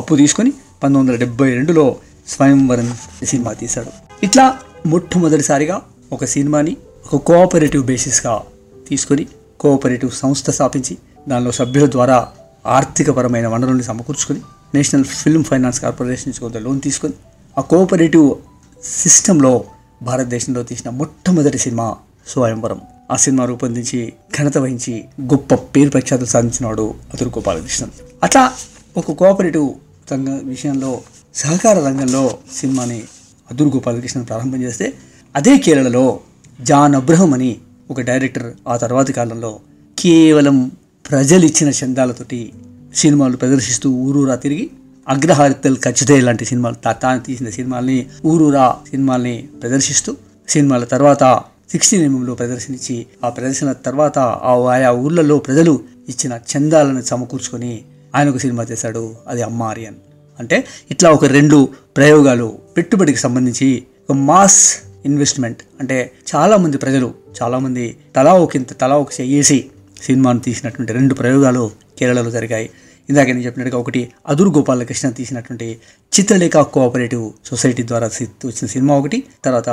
అప్పు 0.00 0.14
తీసుకొని 0.22 0.50
పంతొమ్మిది 0.82 1.12
వందల 1.12 1.18
డెబ్బై 1.24 1.48
రెండులో 1.54 1.86
స్వయంవరం 2.28 2.88
సినిమా 3.24 3.52
తీశాడు. 3.62 3.92
ఇట్లా 4.22 4.46
మొట్టమొదటిసారిగా 4.86 5.76
ఒక 6.12 6.24
సినిమాని 6.24 6.76
ఒక 7.06 7.16
కోఆపరేటివ్ 7.16 7.84
బేసిస్గా 7.84 8.42
తీసుకొని 8.88 9.26
కోఆపరేటివ్ 9.60 10.12
సంస్థ 10.12 10.50
స్థాపించి 10.50 10.98
దానిలో 11.28 11.52
సభ్యుల 11.52 11.90
ద్వారా 11.90 12.28
ఆర్థికపరమైన 12.66 13.46
వనరుల్ని 13.46 13.84
సమకూర్చుకొని 13.84 14.40
నేషనల్ 14.74 15.04
ఫిల్మ్ 15.04 15.44
ఫైనాన్స్ 15.44 15.80
కార్పొరేషన్ 15.80 16.32
కొంత 16.32 16.56
లోన్ 16.56 16.80
తీసుకొని 16.80 17.14
ఆ 17.58 17.60
కోఆపరేటివ్ 17.60 18.34
సిస్టంలో 18.82 19.64
భారతదేశంలో 20.02 20.62
తీసిన 20.62 20.90
మొట్టమొదటి 20.90 21.58
సినిమా 21.58 21.96
స్వయంవరం. 22.28 22.80
ఆ 23.10 23.16
సినిమా 23.16 23.44
రూపొందించి 23.44 24.12
ఘనత 24.38 24.58
వహించి 24.58 25.04
గొప్ప 25.22 25.54
పేరు 25.54 25.90
ప్రఖ్యాతులు 25.90 26.28
సాధించినవాడు 26.28 26.94
అతురు 27.14 27.28
గోపాలకృష్ణన్. 27.28 27.90
అట్లా 28.22 28.52
ఒక 28.96 29.12
కోఆపరేటివ్ 29.12 29.68
రంగ 30.12 30.40
విషయంలో 30.42 31.00
సహకార 31.34 31.78
రంగంలో 31.78 32.38
సినిమాని 32.54 33.02
అదురు 33.50 33.68
గోపాలకృష్ణన్ 33.68 34.26
ప్రారంభం 34.26 34.62
చేస్తే 34.62 34.92
అదే 35.36 35.58
కేరళలో 35.58 36.20
జాన్ 36.60 36.94
అబ్రహం 36.94 37.34
అని 37.34 37.56
ఒక 37.90 38.00
డైరెక్టర్ 38.00 38.52
ఆ 38.68 38.76
తర్వాతి 38.76 39.12
కాలంలో 39.12 39.58
కేవలం 39.98 40.70
ప్రజలు 41.10 41.44
ఇచ్చిన 41.44 41.72
చందాలతోటి 41.84 42.52
సినిమాలు 42.94 43.36
ప్రదర్శిస్తూ 43.36 43.90
ఊరూరా 43.90 44.34
తిరిగి 44.34 44.70
అగ్రహారితల్ 45.08 45.76
ఖచ్చితే 45.76 46.20
లాంటి 46.20 46.44
సినిమాలు 46.44 46.74
తాను 46.92 47.20
తీసిన 47.20 47.50
సినిమాల్ని 47.50 48.06
ఊరూరా 48.24 48.76
సినిమాల్ని 48.90 49.48
ప్రదర్శిస్తూ 49.62 50.16
సినిమాల 50.48 50.84
తర్వాత 50.84 51.42
సిక్స్టీన్ 51.70 52.02
ఎంఎంలో 52.02 52.34
ప్రదర్శనించి 52.34 53.06
ఆ 53.24 53.28
ప్రదర్శన 53.28 53.72
తర్వాత 53.72 54.18
ఆ 54.18 54.64
ఆయా 54.70 54.90
ఊర్లలో 54.92 55.38
ప్రజలు 55.38 55.80
ఇచ్చిన 56.08 56.38
చందాలను 56.52 57.02
సమకూర్చుకొని 57.02 57.82
ఆయన 58.14 58.28
ఒక 58.28 58.36
సినిమా 58.36 58.62
చేశాడు 58.62 59.14
అది 59.28 59.42
అమ్మారియన్. 59.42 59.94
అంటే 60.38 60.64
ఇట్లా 60.90 61.10
ఒక 61.10 61.24
రెండు 61.24 61.68
ప్రయోగాలు 61.96 62.58
పెట్టుబడికి 62.76 63.18
సంబంధించి 63.18 63.82
ఒక 64.10 64.16
మాస్ 64.16 64.85
ఇన్వెస్ట్మెంట్. 65.08 65.60
అంటే 65.80 65.96
చాలామంది 66.30 66.76
ప్రజలు 66.78 67.08
చాలామంది 67.38 67.84
తలా 68.16 68.32
ఒకంత 68.44 68.72
తలా 68.80 68.96
ఒక 68.98 69.12
చేసి 69.20 69.58
సినిమాను 70.02 70.40
తీసినటువంటి 70.40 70.92
రెండు 70.92 71.14
ప్రయోగాలు 71.14 71.64
కేరళలో 71.98 72.30
జరిగాయి. 72.30 72.68
ఇందాక 73.08 73.26
నేను 73.26 73.44
చెప్పినట్టుగా 73.46 73.78
ఒకటి 73.78 74.00
అదురు 74.28 74.50
గోపాలకృష్ణ 74.50 75.08
తీసినటువంటి 75.10 75.68
చిత్రలేఖ 76.12 76.56
కోఆపరేటివ్ 76.56 77.24
సొసైటీ 77.46 77.82
ద్వారా 77.82 78.06
వచ్చిన 78.44 78.66
సినిమా 78.66 78.94
ఒకటి 78.96 79.18
తర్వాత 79.44 79.70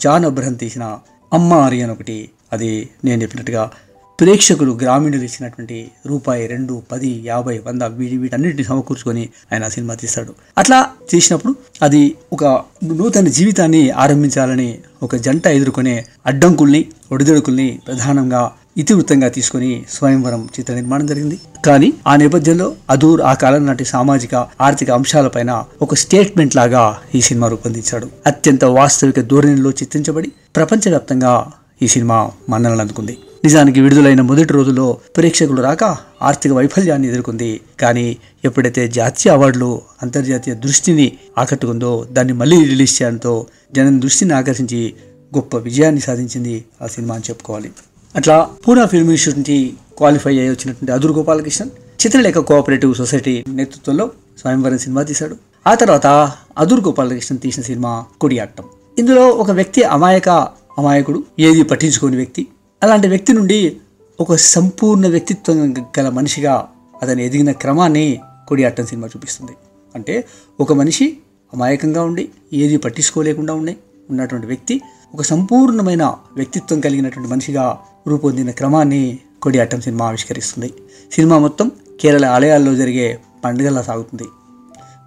జాన్ 0.00 0.24
అబ్రహం 0.24 0.54
తీసిన 0.54 0.84
అమ్మ 1.32 1.50
ఆర్యన్ 1.66 1.90
ఒకటి 1.90 2.16
అది 2.52 2.70
నేను 3.04 3.18
చెప్పినట్టుగా 3.22 3.62
ప్రేక్షకులు 4.18 4.72
గ్రామీణులు 4.82 5.22
ఇచ్చినటువంటి 5.22 5.90
రూపాయి 6.06 6.42
రెండు 6.46 6.82
పది 6.92 7.08
యాభై 7.26 7.54
వంద 7.58 7.82
వీటి 7.82 8.16
వీటన్నిటిని 8.16 8.64
సమకూర్చుకొని 8.64 9.24
ఆయన 9.52 9.68
సినిమా 9.68 9.94
తీస్తాడు. 9.94 10.32
అట్లా 10.58 10.78
చేసినప్పుడు 11.14 11.54
అది 11.82 12.02
ఒక 12.32 12.44
నూతన 12.84 13.28
జీవితాన్ని 13.28 13.90
ఆరంభించాలని 14.02 14.78
ఒక 15.02 15.16
జంట 15.16 15.46
ఎదుర్కొనే 15.46 16.04
అడ్డంకుల్ని 16.26 16.82
ఒడిదొడుకుల్ని 17.12 17.68
ప్రధానంగా 17.88 18.42
ఇతివృత్తంగా 18.76 19.28
తీసుకొని 19.28 19.72
స్వయంవరం 19.96 20.48
చిత్ర 20.54 20.72
నిర్మాణం 20.74 21.06
జరిగింది. 21.06 21.36
కానీ 21.66 21.92
ఆ 22.06 22.16
నేపథ్యంలో 22.16 22.74
అదూర్ 22.90 23.20
ఆ 23.22 23.34
కాలం 23.42 23.66
నాటి 23.66 23.84
సామాజిక 23.84 24.34
ఆర్థిక 24.60 24.90
అంశాలపైన 24.90 25.64
ఒక 25.82 25.94
స్టేట్మెంట్ 25.94 26.56
లాగా 26.56 26.82
ఈ 27.14 27.20
సినిమా 27.20 27.48
రూపొందించాడు. 27.48 28.08
అత్యంత 28.26 28.64
వాస్తవిక 28.78 29.20
ధోరణిలో 29.20 29.72
చిత్రించబడి 29.82 30.32
ప్రపంచవ్యాప్తంగా 30.56 31.34
ఈ 31.82 31.88
సినిమా 31.88 32.18
మన్ననలు 32.50 32.80
అందుకుంది. 32.80 33.16
నిజానికి 33.44 33.80
విడుదలైన 33.80 34.20
మొదటి 34.20 34.52
రోజుల్లో 34.52 34.98
ప్రేక్షకులు 35.16 35.62
రాక 35.62 35.84
ఆర్థిక 36.22 36.52
వైఫల్యాన్ని 36.52 37.08
ఎదుర్కొంది. 37.08 37.60
కానీ 37.80 38.16
ఎప్పుడైతే 38.44 38.88
జాతీయ 38.88 39.32
అవార్డులు 39.32 39.80
అంతర్జాతీయ 40.02 40.54
దృష్టిని 40.54 41.12
ఆకట్టుకుందో 41.38 42.06
దాన్ని 42.12 42.32
మళ్ళీ 42.32 42.64
రిలీజ్ 42.64 43.02
చేయడంతో 43.02 43.46
జనం 43.72 44.00
దృష్టిని 44.00 44.32
ఆకర్షించి 44.34 44.94
గొప్ప 45.36 45.56
విజయాన్ని 45.56 46.00
సాధించింది 46.00 46.64
ఆ 46.82 46.86
సినిమా 46.86 47.14
అని 47.14 47.24
చెప్పుకోవాలి. 47.30 47.72
అట్లా 48.16 48.48
పూనా 48.68 48.86
ఫిల్మ్ 48.86 49.08
ఇన్స్టిట్యూట్ 49.08 49.38
నుంచి 49.38 49.74
క్వాలిఫై 49.96 50.30
అయ్యి 50.30 50.50
వచ్చినటువంటి 50.50 50.92
అదురు 50.92 51.12
గోపాలకృష్ణన్ 51.12 51.70
చిత్రలేఖ 52.06 52.34
కోఆపరేటివ్ 52.34 52.94
సొసైటీ 52.94 53.44
నేతృత్వంలో 53.48 54.10
స్వయంవరం 54.40 54.78
సినిమా 54.78 55.02
తీశాడు. 55.02 55.36
ఆ 55.66 55.74
తర్వాత 55.74 56.32
అదురు 56.58 56.80
గోపాలకృష్ణన్ 56.80 57.40
తీసిన 57.40 57.62
సినిమా 57.62 58.04
కొడియాట్టం. 58.20 58.64
ఇందులో 58.98 59.28
ఒక 59.28 59.50
వ్యక్తి 59.50 59.82
అమాయక 59.82 60.28
అమాయకుడు 60.78 61.24
ఏది 61.40 61.62
పట్టించుకోని 61.62 62.16
వ్యక్తి 62.16 62.46
అలాంటి 62.82 63.08
వ్యక్తి 63.08 63.32
నుండి 63.32 63.76
ఒక 64.20 64.34
సంపూర్ణ 64.34 65.06
వ్యక్తిత్వం 65.08 65.74
గల 65.98 66.08
మనిషిగా 66.08 66.68
అతను 67.02 67.20
ఎదిగిన 67.20 67.52
క్రమాన్ని 67.52 68.20
కొడియాట్టం 68.48 68.86
సినిమా 68.86 69.06
చూపిస్తుంది. 69.06 69.52
అంటే 69.94 70.24
ఒక 70.60 70.72
మనిషి 70.72 71.16
అమాయకంగా 71.54 72.02
ఉండి 72.02 72.28
ఏది 72.52 72.76
పట్టించుకోలేకుండా 72.76 73.54
ఉండే 73.54 73.76
ఉన్నటువంటి 74.10 74.46
వ్యక్తి 74.46 74.80
ఒక 75.14 75.22
సంపూర్ణమైన 75.22 76.04
వ్యక్తిత్వం 76.36 76.80
కలిగినటువంటి 76.80 77.30
మనిషిగా 77.30 77.78
రూపొందిన 78.06 78.50
క్రమాన్ని 78.50 79.18
కొడియాట్టం 79.42 79.80
సినిమా 79.80 80.06
ఆవిష్కరిస్తుంది. 80.06 80.72
సినిమా 81.12 81.38
మొత్తం 81.38 81.70
కేరళ 82.00 82.24
ఆలయాల్లో 82.24 82.74
జరిగే 82.74 83.18
పండుగలా 83.44 83.82
సాగుతుంది. 83.82 84.24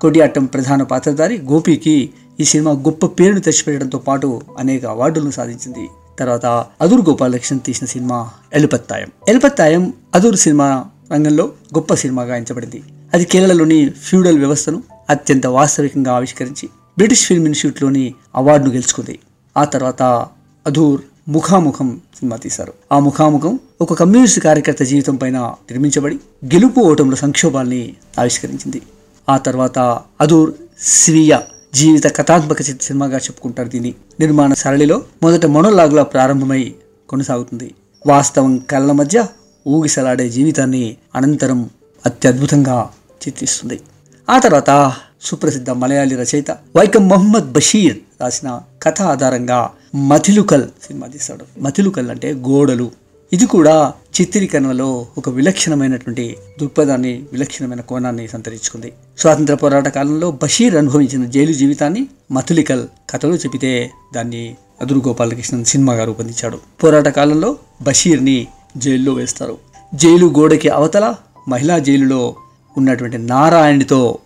కొడియాట్టం 0.01 0.45
ప్రధాన 0.45 0.83
పాత్రధారి 0.83 1.38
గోపికి 1.38 2.09
ఈ 2.39 2.43
సినిమా 2.43 2.71
గొప్ప 2.71 3.05
పేరును 3.05 3.39
తెచ్చిపెట్టడంతో 3.39 3.97
పాటు 3.97 4.41
అనేక 4.59 4.86
అవార్డులను 4.86 5.31
సాధించింది 5.31 5.88
తర్వాత 6.19 6.45
అదూర్ 6.81 7.09
గోపాలకృష్ణ 7.09 7.57
తీసిన 7.57 7.88
సినిమా 7.88 8.29
ఎలుపత్తాయం. 8.53 9.07
ఎలుపత్తాయం 9.27 9.93
అదూర్ 10.15 10.36
సినిమా 10.36 10.86
రంగంలో 11.12 11.45
గొప్ప 11.45 11.93
సినిమాగా 11.93 12.36
ఎంచబడింది. 12.36 12.83
అది 13.13 13.25
కేరళలోని 13.25 13.89
ఫ్యూడల్ 13.89 14.39
వ్యవస్థను 14.39 14.83
అత్యంత 15.09 15.47
వాస్తవికంగా 15.47 16.12
ఆవిష్కరించి 16.13 16.69
బ్రిటిష్ 16.97 17.25
ఫిల్మ్ 17.25 17.45
ఇన్స్టిట్యూట్లోని 17.45 18.13
అవార్డును 18.36 18.71
గెలుచుకుంది. 18.71 19.19
ఆ 19.57 19.63
తర్వాత 19.63 20.27
అధూర్ 20.67 21.01
ముఖాముఖం 21.27 22.01
సినిమా 22.19 22.38
తీశారు. 22.38 22.74
ఆ 22.91 23.00
ముఖాముఖం 23.00 23.59
ఒక 23.81 23.93
కమ్యూనిస్ట్ 23.93 24.39
కార్యకర్త 24.39 24.83
జీవితం 24.83 25.15
పైన 25.15 25.38
నిర్మించబడి 25.39 26.15
గెలుపు 26.45 26.79
ఓటముల 26.79 27.15
సంక్షోభాల్ని 27.15 27.95
ఆవిష్కరించింది. 28.19 28.81
ఆ 29.29 29.38
తర్వాత 29.38 29.79
అధూర్ 30.21 30.53
స్వీయ 30.79 31.38
జీవిత 31.77 32.15
కథాత్మక 32.15 32.62
చిత్ర 32.62 32.86
సినిమాగా 32.86 33.17
చెప్పుకుంటారు 33.17 33.67
దీని 33.67 33.93
నిర్మాణ 34.19 34.53
సరళిలో 34.53 35.03
మొదట 35.24 35.46
మొనోలాగ్లా 35.46 36.03
ప్రారంభమై 36.03 36.75
కొనసాగుతుంది. 37.10 37.74
వాస్తవం 38.07 38.57
కళ్ళ 38.57 38.91
మధ్య 38.91 39.25
ఊగిసలాడే 39.67 40.29
జీవితాన్ని 40.29 40.98
అనంతరం 41.15 41.69
అత్యద్భుతంగా 42.05 42.89
చిత్రిస్తుంది. 43.27 43.81
ఆ 44.29 44.39
తర్వాత 44.39 44.93
సుప్రసిద్ధ 45.22 45.69
మలయాళీ 45.69 46.15
రచయిత 46.15 46.51
వైకం 46.51 47.07
మొహమ్మద్ 47.07 47.53
బషీర్ 47.53 47.98
రాసిన 48.22 48.62
కథ 48.84 49.01
ఆధారంగా 49.01 49.69
మథిలుకల్ 49.96 50.63
సినిమా 50.63 51.07
తీస్తాడు. 51.07 51.46
మథిలుకల్ 51.60 52.10
అంటే 52.10 52.34
గోడలు. 52.34 52.91
ఇది 53.34 53.46
కూడా 53.46 53.93
చిత్రీకరణలో 54.22 55.07
ఒక 55.17 55.29
విలక్షణమైనటువంటి 55.29 56.38
దృక్పథాన్ని 56.62 57.24
విలక్షణమైన 57.31 57.81
కోణాన్ని 57.81 58.27
సంతరించుకుంది. 58.27 58.93
స్వాతంత్ర 59.17 59.53
పోరాట 59.53 59.88
కాలంలో 59.88 60.31
బషీర్ 60.31 60.75
అనుభవించిన 60.75 61.25
జైలు 61.25 61.51
జీవితాన్ని 61.51 62.07
మతులికల్ 62.31 62.88
కథలో 63.10 63.36
చెబితే 63.36 63.91
దాన్ని 64.15 64.55
అదురు 64.81 65.00
గోపాలకృష్ణన్ 65.00 65.65
సినిమాగా 65.65 66.03
రూపొందించాడు. 66.03 66.60
పోరాట 66.84 67.07
కాలంలో 67.07 67.57
బషీర్ని 67.81 68.48
జైల్లో 68.77 69.13
వేస్తారు. 69.13 69.57
జైలు 69.96 70.25
గోడకి 70.25 70.69
అవతల 70.69 71.15
మహిళా 71.48 71.77
జైలులో 71.77 72.36
ఉన్నటువంటి 72.77 73.17
నారాయణతో 73.17 74.17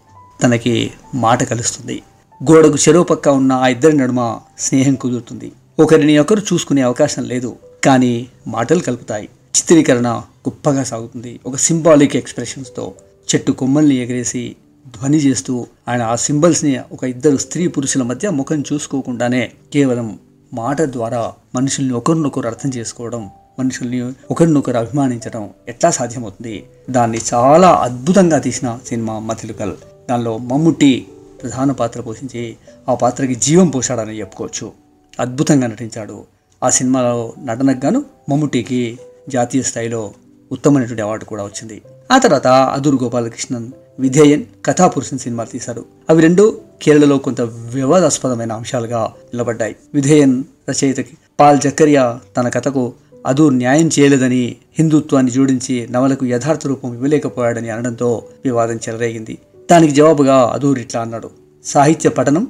తనకి 0.43 0.91
మాట 1.15 1.43
కలుస్తుంది. 1.43 2.01
గోడకు 2.51 2.75
చెరువు 2.75 3.03
పక్క 3.03 3.29
ఉన్న 3.29 3.51
ఆ 3.51 3.67
ఇద్దరి 3.67 3.97
నడుమ 3.97 4.39
స్నేహం 4.59 4.95
కుదురుతుంది. 4.95 5.51
ఒకరిని 5.79 6.17
ఒకరు 6.17 6.39
చూసుకునే 6.53 6.81
అవకాశం 6.81 7.23
లేదు. 7.23 7.55
కానీ 7.83 8.27
మాటలు 8.47 8.79
కలుపుతాయి. 8.79 9.29
చిత్రీకరణ 9.55 10.07
గొప్పగా 10.47 10.83
సాగుతుంది. 10.83 11.39
ఒక 11.45 11.55
సింబాలిక్ 11.55 12.15
ఎక్స్ప్రెషన్స్తో 12.15 12.93
చెట్టు 13.35 13.51
కొమ్మల్ని 13.51 13.95
ఎగరేసి 13.95 14.55
ధ్వని 14.87 15.17
చేస్తూ 15.17 15.67
ఆయన 15.87 16.01
ఆ 16.01 16.15
సింబల్స్ని 16.15 16.79
ఒక 16.91 17.03
ఇద్దరు 17.03 17.37
స్త్రీ 17.37 17.67
పురుషుల 17.67 18.03
మధ్య 18.03 18.29
ముఖం 18.29 18.63
చూసుకోకుండానే 18.73 19.51
కేవలం 19.73 20.19
మాట 20.53 20.81
ద్వారా 20.81 21.33
మనుషుల్ని 21.55 21.93
ఒకరినొకరు 21.93 22.47
అర్థం 22.47 22.69
చేసుకోవడం 22.69 23.29
మనుషుల్ని 23.59 24.13
ఒకరినొకరు 24.31 24.77
అభిమానించడం 24.77 25.49
ఎట్లా 25.67 25.89
సాధ్యమవుతుంది? 25.91 26.63
దాన్ని 26.89 27.19
చాలా 27.33 27.69
అద్భుతంగా 27.69 28.39
తీసిన 28.39 28.79
సినిమా 28.87 29.19
మతిలుకల్ 29.19 29.73
దానిలో 30.09 30.37
మమ్ముట్టి 30.37 31.07
ప్రధాన 31.41 31.71
పాత్ర 31.71 32.01
పోషించి 32.01 32.55
ఆ 32.89 32.93
పాత్రకి 32.93 33.35
జీవం 33.35 33.67
పోషాడని 33.67 34.19
చెప్పుకోవచ్చు. 34.19 34.71
అద్భుతంగా 35.19 35.67
నటించాడు. 35.67 36.40
ఆ 36.63 36.69
సినిమాలో 36.69 37.33
నటనకు 37.45 37.85
గాను 37.85 38.05
మమ్ముటికి 38.29 38.99
జాతీయ 39.29 39.61
స్థాయిలో 39.61 40.13
ఉత్తమమైనటువంటి 40.51 41.01
అవార్డు 41.01 41.25
కూడా 41.25 41.43
వచ్చింది. 41.43 41.81
ఆ 42.11 42.17
తర్వాత 42.17 42.47
అదూరు 42.47 42.99
గోపాలకృష్ణన్ 43.03 43.71
విధేయన్ 43.99 44.43
కథాపురుషన్ 44.65 45.19
సినిమాలు 45.19 45.49
తీశాడు 45.49 45.85
అవి 46.09 46.21
రెండు 46.21 46.61
కేరళలో 46.81 47.17
కొంత 47.17 47.41
వివాదాస్పదమైన 47.41 48.51
అంశాలుగా 48.51 49.13
నిలబడ్డాయి. 49.33 49.75
విధేయన్ 49.93 50.43
రచయితకి 50.69 51.17
పాల్ 51.39 51.59
జక్కరియా 51.59 52.19
తన 52.37 52.49
కథకు 52.49 52.93
అదూర్ 53.25 53.57
న్యాయం 53.57 53.89
చేయలేదని 53.99 54.55
హిందుత్వాన్ని 54.79 55.31
జోడించి 55.31 55.87
నవలకు 55.91 56.25
యథార్థ 56.25 56.67
రూపం 56.67 56.93
ఇవ్వలేకపోయాడని 56.93 57.69
అనడంతో 57.69 58.23
వివాదం 58.45 58.75
చెలరేగింది. 58.75 59.37
దానికి 59.71 59.93
జవాబుగా 59.93 60.51
అదూర్ 60.53 60.79
ఇట్లా 60.79 61.01
అన్నాడు. 61.01 61.29
సాహిత్య 61.65 62.09
పఠనం 62.09 62.47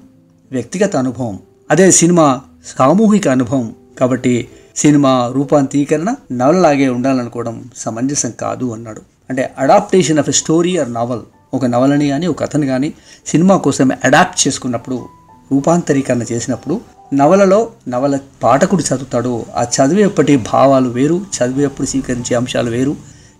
వ్యక్తిగత 0.51 0.95
అనుభవం 0.95 1.39
అదే 1.71 1.91
సినిమా 1.91 2.41
సామూహిక 2.77 3.27
అనుభవం 3.27 3.75
కాబట్టి 4.01 4.47
సినిమా 4.75 5.31
రూపాంతరీకరణ 5.35 6.15
నవలలాగే 6.31 6.89
ఉండాలనుకోవడం 6.89 7.69
సమంజసం 7.77 8.31
కాదు 8.31 8.73
అన్నాడు. 8.73 9.01
అంటే 9.29 9.53
adaptation 9.57 10.19
of 10.19 10.29
a 10.29 10.31
story 10.31 10.77
or 10.77 10.93
novel 10.93 11.19
ఒక 11.53 11.65
నవలని 11.65 12.07
కానీ 12.07 12.27
ఒక 12.27 12.39
కథను 12.39 12.65
కానీ 12.65 12.93
సినిమా 13.25 13.57
కోసం 13.57 13.89
అడాప్ట్ 14.03 14.47
చేసుకున్నప్పుడు 14.47 15.05
రూపాంతరీకరణ 15.51 16.21
చేసినప్పుడు 16.31 16.81
నవలలో 17.13 17.71
నవల 17.87 18.19
పాఠకుడు 18.43 18.81
చదువుతాడు. 18.81 19.45
ఆ 19.55 19.63
చదివేపటి 19.63 20.37
భావాలు 20.37 20.89
వేరు 20.89 21.21
చదివేప్పుడు 21.37 21.87
స్వీకరించే 21.87 22.35
అంశాలు 22.35 22.69
వేరు 22.69 22.95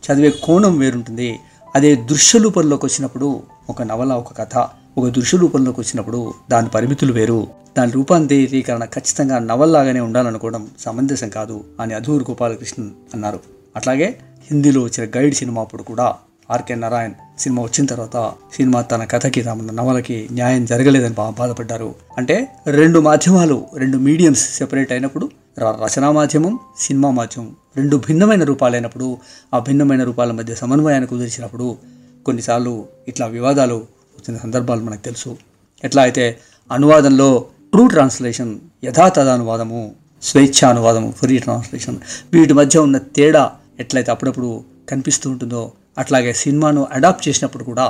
చదివే 0.05 0.29
కోణం 0.43 0.77
వేరుంటుంది. 0.77 1.39
అదే 1.75 1.95
దృశ్య 1.95 2.39
రూపంలోకి 2.39 2.85
వచ్చినప్పుడు 2.85 3.43
ఒక 3.69 3.81
నవల 3.81 4.13
ఒక 4.13 4.37
కథ 4.37 4.57
ఒక 4.97 5.07
దృశ్య 5.07 5.37
రూపంలోకి 5.37 5.79
వచ్చినప్పుడు 5.79 6.33
దాని 6.51 6.69
పరిమితులు 6.69 7.13
వేరు. 7.13 7.47
దాని 7.77 7.91
రూపాంతరీకరణ 7.91 8.85
ఖచ్చితంగా 8.85 9.39
నవల్లాగానే 9.39 9.99
ఉండాలనుకోవడం 9.99 10.67
సమంజసం 10.79 11.29
కాదు 11.29 11.63
అని 11.79 11.93
అధూర్ 11.93 12.23
గోపాలకృష్ణన్ 12.29 12.89
అన్నారు. 13.13 13.39
అట్లాగే 13.75 14.19
హిందీలో 14.51 14.81
వచ్చిన 14.81 15.07
గైడ్ 15.17 15.35
సినిమా 15.35 15.61
అప్పుడు 15.61 15.83
కూడా 15.83 16.15
ఆర్కే 16.51 16.75
నారాయణ్ 16.75 17.13
సినిమా 17.39 17.63
వచ్చిన 17.63 17.85
తర్వాత 17.85 18.31
సినిమా 18.53 18.81
తన 18.81 19.03
కథకి 19.03 19.41
తమ 19.41 19.71
నవలకి 19.71 20.27
న్యాయం 20.31 20.65
జరగలేదని 20.65 21.13
బాధపడ్డారు. 21.13 21.95
అంటే 22.17 22.47
రెండు 22.67 22.99
మాధ్యమాలు 22.99 23.65
రెండు 23.77 23.97
మీడియంస్ 23.97 24.53
సెపరేట్ 24.53 24.91
అయినప్పుడు 24.91 25.29
రచనా 25.59 26.11
మాధ్యమం 26.11 26.59
సినిమా 26.79 27.11
మాధ్యమం 27.11 27.55
రెండు 27.77 27.97
భిన్నమైన 27.97 28.43
రూపాలైనప్పుడు 28.43 29.17
ఆ 29.53 29.59
భిన్నమైన 29.59 30.03
రూపాల 30.03 30.31
మధ్య 30.31 30.55
సమన్వయాన్ని 30.55 31.07
కుదిర్చినప్పుడు 31.07 31.77
కొన్నిసార్లు 32.25 32.85
ఇట్లా 33.07 33.27
వివాదాలు 33.27 34.00
వచ్చిన 34.21 34.37
సందర్భాలు 34.43 34.81
మనకు 34.83 35.01
తెలుసు. 35.01 35.37
ఎట్లా 35.83 36.03
అయితే 36.03 36.39
అనువాదంలో 36.71 37.45
ట్రూ 37.73 37.87
ట్రాన్స్లేషన్ 37.87 38.59
యథాతథానువాదము 38.83 39.81
స్వేచ్ఛానువాదము 40.23 41.11
ఫ్రీ 41.11 41.37
ట్రాన్స్లేషన్ 41.37 41.97
వీటి 42.33 42.53
మధ్య 42.53 42.79
ఉన్న 42.79 42.97
తేడా 42.97 43.51
ఎట్లయితే 43.79 44.11
అప్పుడప్పుడు 44.11 44.63
కనిపిస్తూ 44.89 45.29
ఉంటుందో 45.29 45.71
అట్లాగే 45.97 46.33
సినిమాను 46.33 46.87
అడాప్ట్ 46.91 47.27
చేసినప్పుడు 47.27 47.63
కూడా 47.63 47.85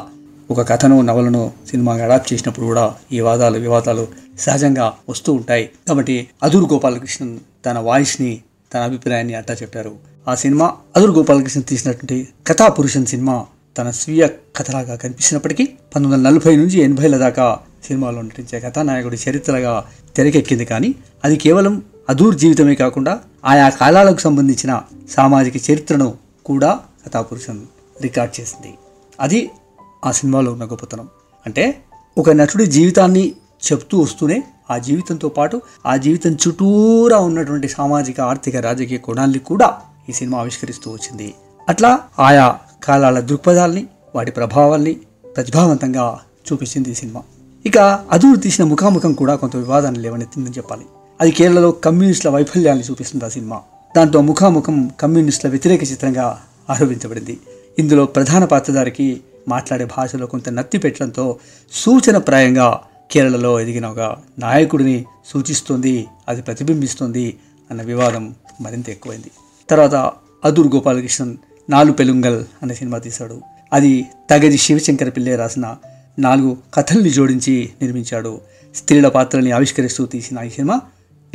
ఒక 0.52 0.62
కథను 0.70 1.02
నవలను 1.02 1.52
సినిమాగా 1.70 2.04
అడాప్ట్ 2.04 2.34
చేసినప్పుడు 2.34 2.66
కూడా 2.66 2.96
ఈ 3.12 3.20
వాదాలు 3.20 3.58
వివాదాలు 3.60 4.08
సహజంగా 4.40 4.94
వస్తూ 5.10 5.34
ఉంటాయి. 5.34 5.70
కాబట్టి 5.88 6.28
అదూర్ 6.44 6.72
గోపాలకృష్ణన్ 6.74 7.40
తన 7.66 7.78
వాయిస్ని 7.80 8.42
తన 8.74 8.80
అభిప్రాయాన్ని 8.80 9.34
అట్టా 9.34 9.54
చెప్పారు. 9.54 9.94
ఆ 10.28 10.36
సినిమా 10.36 10.68
అదూర్ 10.96 11.12
గోపాలకృష్ణ 11.12 11.62
తీసినటువంటి 11.62 12.28
కథా 12.48 12.68
పురుషన్ 12.68 13.06
సినిమా 13.06 13.46
తన 13.78 13.90
స్వీయ 13.90 14.28
కథలాగా 14.56 14.96
కనిపించినప్పటికీ 14.96 15.64
పంతొమ్మిది 15.66 16.16
వందల 16.16 16.30
నలభై 16.30 16.56
నుంచి 16.56 16.80
ఎనభైల 16.80 17.18
దాకా 17.18 17.60
సినిమాలో 17.88 18.22
నటించే 18.22 18.60
కథానాయకుడి 18.60 19.18
చరిత్రగా 19.30 19.86
తెరకెక్కింది 20.16 20.66
కానీ 20.66 20.96
అది 21.24 21.36
కేవలం 21.36 21.84
అదూర్ 22.10 22.36
జీవితమే 22.36 22.76
కాకుండా 22.76 23.20
ఆయా 23.46 23.70
కాలాలకు 23.70 24.20
సంబంధించిన 24.20 24.82
సామాజిక 25.12 25.72
చరిత్రను 25.72 26.18
కూడా 26.46 26.80
కథాపురుషం 27.06 27.68
రికార్డ్ 28.02 28.42
చేసింది. 28.42 28.74
అది 29.20 29.52
ఆ 30.06 30.12
సినిమాలో 30.12 30.54
ఉన్న 30.54 30.66
గొప్పతనం. 30.66 31.08
అంటే 31.46 31.78
ఒక 32.18 32.30
నటుడి 32.30 32.66
జీవితాన్ని 32.66 33.34
చెప్తూ 33.72 34.00
వస్తూనే 34.00 34.44
ఆ 34.72 34.78
జీవితంతో 34.78 35.30
పాటు 35.30 35.62
ఆ 35.86 35.96
జీవితం 35.96 36.38
చుట్టూరా 36.48 37.18
ఉన్నటువంటి 37.18 37.70
సామాజిక 37.70 38.22
ఆర్థిక 38.22 38.56
రాజకీయ 38.56 38.98
కోణాల్ని 38.98 39.40
కూడా 39.40 39.78
ఈ 40.10 40.12
సినిమా 40.12 40.40
ఆవిష్కరిస్తూ 40.40 40.92
వచ్చింది. 40.92 41.34
అట్లా 41.70 42.00
ఆయా 42.20 42.58
కాలాల 42.84 43.20
దృక్పథాల్ని 43.20 43.88
వాటి 44.16 44.32
ప్రభావాల్ని 44.32 44.94
ప్రతిభావంతంగా 45.36 46.20
చూపించింది 46.52 46.92
ఈ 46.92 46.94
సినిమా. 46.94 47.22
ఇక 47.66 47.78
అదూరు 48.12 48.40
తీసిన 48.40 48.66
ముఖాముఖం 48.66 49.14
కూడా 49.14 49.36
కొంత 49.36 49.56
వివాదాన్ని 49.56 50.02
లేవనెత్తిందని 50.02 50.54
చెప్పాలి. 50.54 50.86
అది 51.22 51.32
కేరళలో 51.32 51.72
కమ్యూనిస్టుల 51.72 52.32
వైఫల్యాన్ని 52.32 52.84
చూపిస్తుంది 52.84 53.26
ఆ 53.26 53.28
సినిమా. 53.28 53.62
దాంతో 53.98 54.22
ముఖాముఖం 54.22 54.92
కమ్యూనిస్టుల 55.00 55.50
వ్యతిరేక 55.50 55.84
చిత్రంగా 55.84 56.42
ఆరోపించబడింది. 56.70 57.40
ఇందులో 57.80 58.06
ప్రధాన 58.06 58.46
పాత్రధారికి 58.46 59.22
మాట్లాడే 59.48 59.86
భాషలో 59.86 60.28
కొంత 60.28 60.50
నత్తి 60.50 60.78
పెట్టడంతో 60.78 61.38
సూచనప్రాయంగా 61.72 62.82
కేరళలో 63.12 63.60
ఎదిగిన 63.60 63.86
ఒక 63.86 64.18
నాయకుడిని 64.40 65.06
సూచిస్తోంది 65.34 66.08
అది 66.28 66.42
ప్రతిబింబిస్తోంది 66.42 67.38
అన్న 67.72 67.82
వివాదం 67.82 68.36
మరింత 68.62 68.90
ఎక్కువైంది. 68.90 69.32
తర్వాత 69.70 70.12
అదూర్ 70.46 70.68
గోపాలకృష్ణన్ 70.68 71.38
నాలు 71.72 71.92
పెలుంగల్ 71.92 72.44
అనే 72.64 72.74
సినిమా 72.74 72.98
తీశాడు. 72.98 73.42
అది 73.74 74.08
తగది 74.30 74.58
శివశంకర 74.58 75.10
పిల్లే 75.10 75.36
రాసిన 75.36 75.76
నాలుగు 76.20 76.58
కథల్ని 76.74 77.10
జోడించి 77.10 77.70
నిర్మించాడు. 77.82 78.42
స్త్రీల 78.76 79.08
పాత్రల్ని 79.08 79.52
ఆవిష్కరిస్తూ 79.52 80.06
తీసిన 80.06 80.40
ఈ 80.40 80.50
సినిమా 80.50 80.82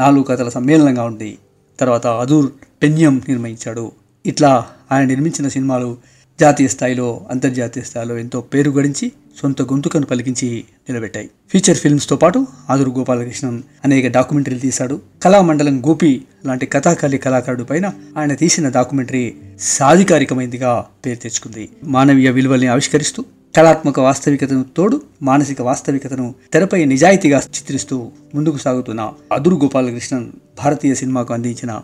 నాలుగు 0.01 0.23
కథల 0.23 0.49
సమ్మేళనంగా 0.49 1.03
ఉంది. 1.03 1.39
తర్వాత 1.81 2.07
అదూర్ 2.07 2.51
పెన్యం 2.83 3.23
నిర్మించాడు. 3.29 3.93
ఇట్లా 4.27 4.67
ఆయన 4.93 5.05
నిర్మించిన 5.05 5.49
సినిమాలు 5.49 5.97
జాతీయ 6.41 6.69
స్థాయిలో 6.69 7.27
అంతర్జాతీయ 7.31 7.83
స్థాయిలో 7.83 8.19
ఎంతో 8.19 8.41
పేరు 8.41 8.71
గడించి 8.71 9.13
సొంత 9.43 9.63
గొంతుకను 9.63 10.07
పలికించి 10.07 10.65
నిలబెట్టాయి. 10.89 11.31
ఫీచర్ 11.51 11.77
ఫిల్మ్స్తో 11.77 12.17
పాటు 12.17 12.47
ఆదురు 12.71 12.91
గోపాలకృష్ణన్ 12.91 13.63
అనేక 13.85 14.07
డాక్యుమెంటరీలు 14.07 14.61
తీశాడు. 14.61 15.01
కళామండలం 15.23 15.87
గోపి 15.87 16.25
లాంటి 16.47 16.67
కథాకళి 16.67 17.19
కళాకారుడు 17.19 17.65
పైన 17.65 17.93
ఆయన 18.17 18.35
తీసిన 18.35 18.69
డాక్యుమెంటరీ 18.69 19.35
సాధికారికమైందిగా 19.61 20.85
పేరు 21.07 21.17
తెచ్చుకుంది. 21.17 21.69
మానవీయ 21.85 22.31
విలువల్ని 22.31 22.67
ఆవిష్కరిస్తూ 22.67 23.25
కళాత్మక 23.57 24.01
వాస్తవికతను 24.01 24.65
తోడు 24.77 25.03
మానసిక 25.23 25.63
వాస్తవికతను 25.63 26.35
తెరపై 26.53 26.85
నిజాయితీగా 26.85 27.39
చిత్రిస్తూ 27.39 28.09
ముందుకు 28.35 28.57
సాగుతున్న 28.57 29.13
అదురు 29.33 29.55
గోపాలకృష్ణన్ 29.55 30.27
భారతీయ 30.65 30.95
సినిమాకు 30.95 31.35
అందించిన 31.35 31.81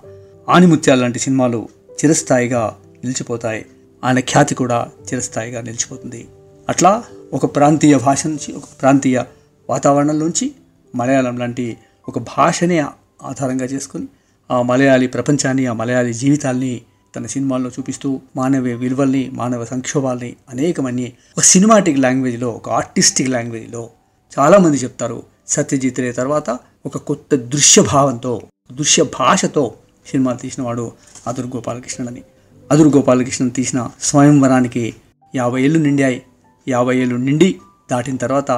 ఆనిముత్యాల 0.49 0.99
లాంటి 0.99 1.19
సినిమాలు 1.19 1.69
చిరస్థాయిగా 2.01 2.77
నిలిచిపోతాయి. 3.05 3.67
ఆయన 4.05 4.21
ఖ్యాతి 4.21 4.55
కూడా 4.55 4.88
చిరస్థాయిగా 5.05 5.61
నిలిచిపోతుంది. 5.61 6.29
అట్లా 6.69 7.05
ఒక 7.33 7.57
ప్రాంతీయ 7.57 7.99
భాష 7.99 8.27
నుంచి 8.27 8.53
ఒక 8.53 8.62
ప్రాంతీయ 8.81 9.23
వాతావరణంలోంచి 9.71 10.53
మలయాళం 10.95 11.38
లాంటి 11.38 11.77
ఒక 12.09 12.19
భాషనే 12.19 12.79
ఆధారంగా 13.23 13.65
చేసుకుని 13.65 14.09
ఆ 14.51 14.62
మలయాళీ 14.62 15.07
ప్రపంచాన్ని 15.07 15.67
ఆ 15.67 15.73
మలయాళీ 15.73 16.12
జీవితాల్ని 16.12 16.81
తన 17.17 17.27
సినిమాల్లో 17.27 17.71
చూపిస్తూ 17.71 18.21
మానవ 18.37 18.61
విలువల్ని 18.61 19.31
మానవ 19.33 19.65
సంక్షోభాల్ని 19.65 20.37
అనేకమని 20.49 21.12
ఒక 21.37 21.43
సినిమాటిక్ 21.43 21.99
లాంగ్వేజ్లో 21.99 22.49
ఒక 22.49 22.71
ఆర్టిస్టిక్ 22.71 23.29
లాంగ్వేజ్లో 23.29 23.91
చాలామంది 24.38 24.77
చెప్తారు. 24.77 25.23
సత్యజిత్ 25.49 26.01
రే 26.01 26.12
తర్వాత 26.12 26.59
ఒక 26.87 26.97
కొత్త 26.99 27.35
దృశ్య 27.35 27.83
భావంతో 27.83 28.43
దృశ్య 28.73 29.03
భాషతో 29.03 29.75
సినిమాలు 30.07 30.38
తీసినవాడు 30.38 30.93
అదుర్ 31.27 31.47
గోపాలకృష్ణుడని 31.47 32.17
అని 32.17 32.32
అదురు 32.72 32.88
గోపాలకృష్ణన్ 32.88 33.50
తీసిన 33.50 33.90
స్వయంవరానికి 34.02 34.94
యాభై 35.37 35.62
ఏళ్ళు 35.62 35.78
నిండాయి. 35.78 36.22
యాభై 36.68 36.96
ఏళ్ళు 36.96 37.16
నిండి 37.16 37.61
దాటిన 37.90 38.16
తర్వాత 38.16 38.50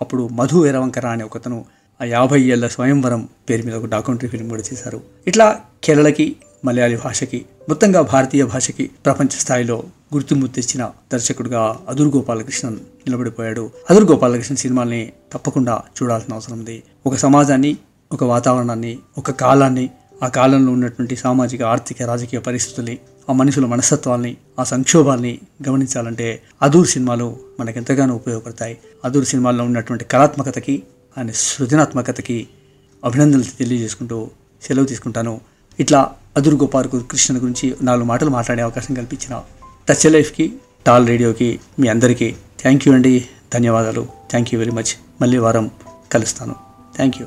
అప్పుడు 0.00 0.28
మధు 0.28 0.66
ఎరవంకర 0.66 1.06
అనే 1.06 1.24
ఒకతను 1.24 1.64
ఆ 2.02 2.04
యాభై 2.04 2.42
ఏళ్ళ 2.42 2.66
స్వయంవరం 2.66 3.28
పేరు 3.50 3.66
మీద 3.66 3.74
ఒక 3.74 3.86
డాక్యుమెంటరీ 3.86 4.28
ఫిల్మ్ 4.28 4.50
కూడా 4.50 4.62
చేశారు. 4.72 5.00
ఇట్లా 5.26 5.60
కేరళకి 5.84 6.36
మలయాళీ 6.64 6.96
భాషకి 6.96 7.44
మొత్తంగా 7.68 8.00
భారతీయ 8.00 8.44
భాషకి 8.44 8.90
ప్రపంచ 9.04 9.28
స్థాయిలో 9.28 9.82
గుర్తింపు 10.14 10.46
తెచ్చిన 10.46 10.90
దర్శకుడుగా 11.12 11.80
అదురు 11.88 12.08
గోపాలకృష్ణన్ 12.08 12.76
నిలబడిపోయాడు. 12.76 13.70
అదురు 13.90 14.04
గోపాలకృష్ణన్ 14.04 14.56
సినిమాల్ని 14.56 15.12
తప్పకుండా 15.32 15.82
చూడాల్సిన 16.02 16.34
అవసరం 16.34 16.58
ఉంది. 16.58 16.82
ఒక 17.06 17.14
సమాజాన్ని 17.14 17.76
ఒక 18.12 18.24
వాతావరణాన్ని 18.24 18.98
ఒక 19.18 19.30
కాలాన్ని 19.30 19.90
ఆ 20.22 20.28
కాలంలో 20.28 20.72
ఉన్నటువంటి 20.72 21.16
సామాజిక 21.16 21.62
ఆర్థిక 21.62 22.02
రాజకీయ 22.02 22.40
పరిస్థితుల్ని 22.40 22.98
ఆ 23.30 23.32
మనుషుల 23.32 23.66
మనస్తత్వాల్ని 23.66 24.36
ఆ 24.58 24.64
సంక్షోభాల్ని 24.64 25.38
గమనించాలంటే 25.68 26.42
అదూర్ 26.62 26.86
సినిమాలు 26.86 27.36
మనకెంతగానో 27.60 28.14
ఉపయోగపడతాయి. 28.14 28.78
అదూర్ 29.04 29.24
సినిమాల్లో 29.24 29.64
ఉన్నటువంటి 29.64 30.04
కళాత్మకతకి 30.04 30.82
ఆయన 31.18 31.30
సృజనాత్మకతకి 31.30 32.48
అభినందనలు 33.04 33.42
తెలియజేసుకుంటూ 33.42 34.30
సెలవు 34.62 34.84
తీసుకుంటాను. 34.84 35.40
ఇట్లా 35.80 36.12
అదురు 36.36 36.56
గోపాల్ 36.56 36.88
కృష్ణ 37.10 37.36
గురించి 37.36 37.76
నాలుగు 37.82 38.04
మాటలు 38.04 38.30
మాట్లాడే 38.30 38.62
అవకాశం 38.62 38.94
కల్పించిన 38.94 39.42
టచ్ 39.88 40.12
లైఫ్కి 40.12 40.52
టాల్ 40.86 41.08
రేడియోకి 41.08 41.60
మీ 41.78 41.88
అందరికీ 41.88 42.34
థ్యాంక్ 42.60 42.88
యూ 42.88 42.94
అండి. 42.94 43.28
ధన్యవాదాలు. 43.54 44.06
Thank 44.30 44.54
you 44.54 44.58
very 44.58 44.70
much. 44.70 45.22
మళ్ళీ 45.22 45.38
వారం 45.38 45.70
కలుస్తాను. 46.12 46.54
Thank 46.96 47.22
you. 47.22 47.26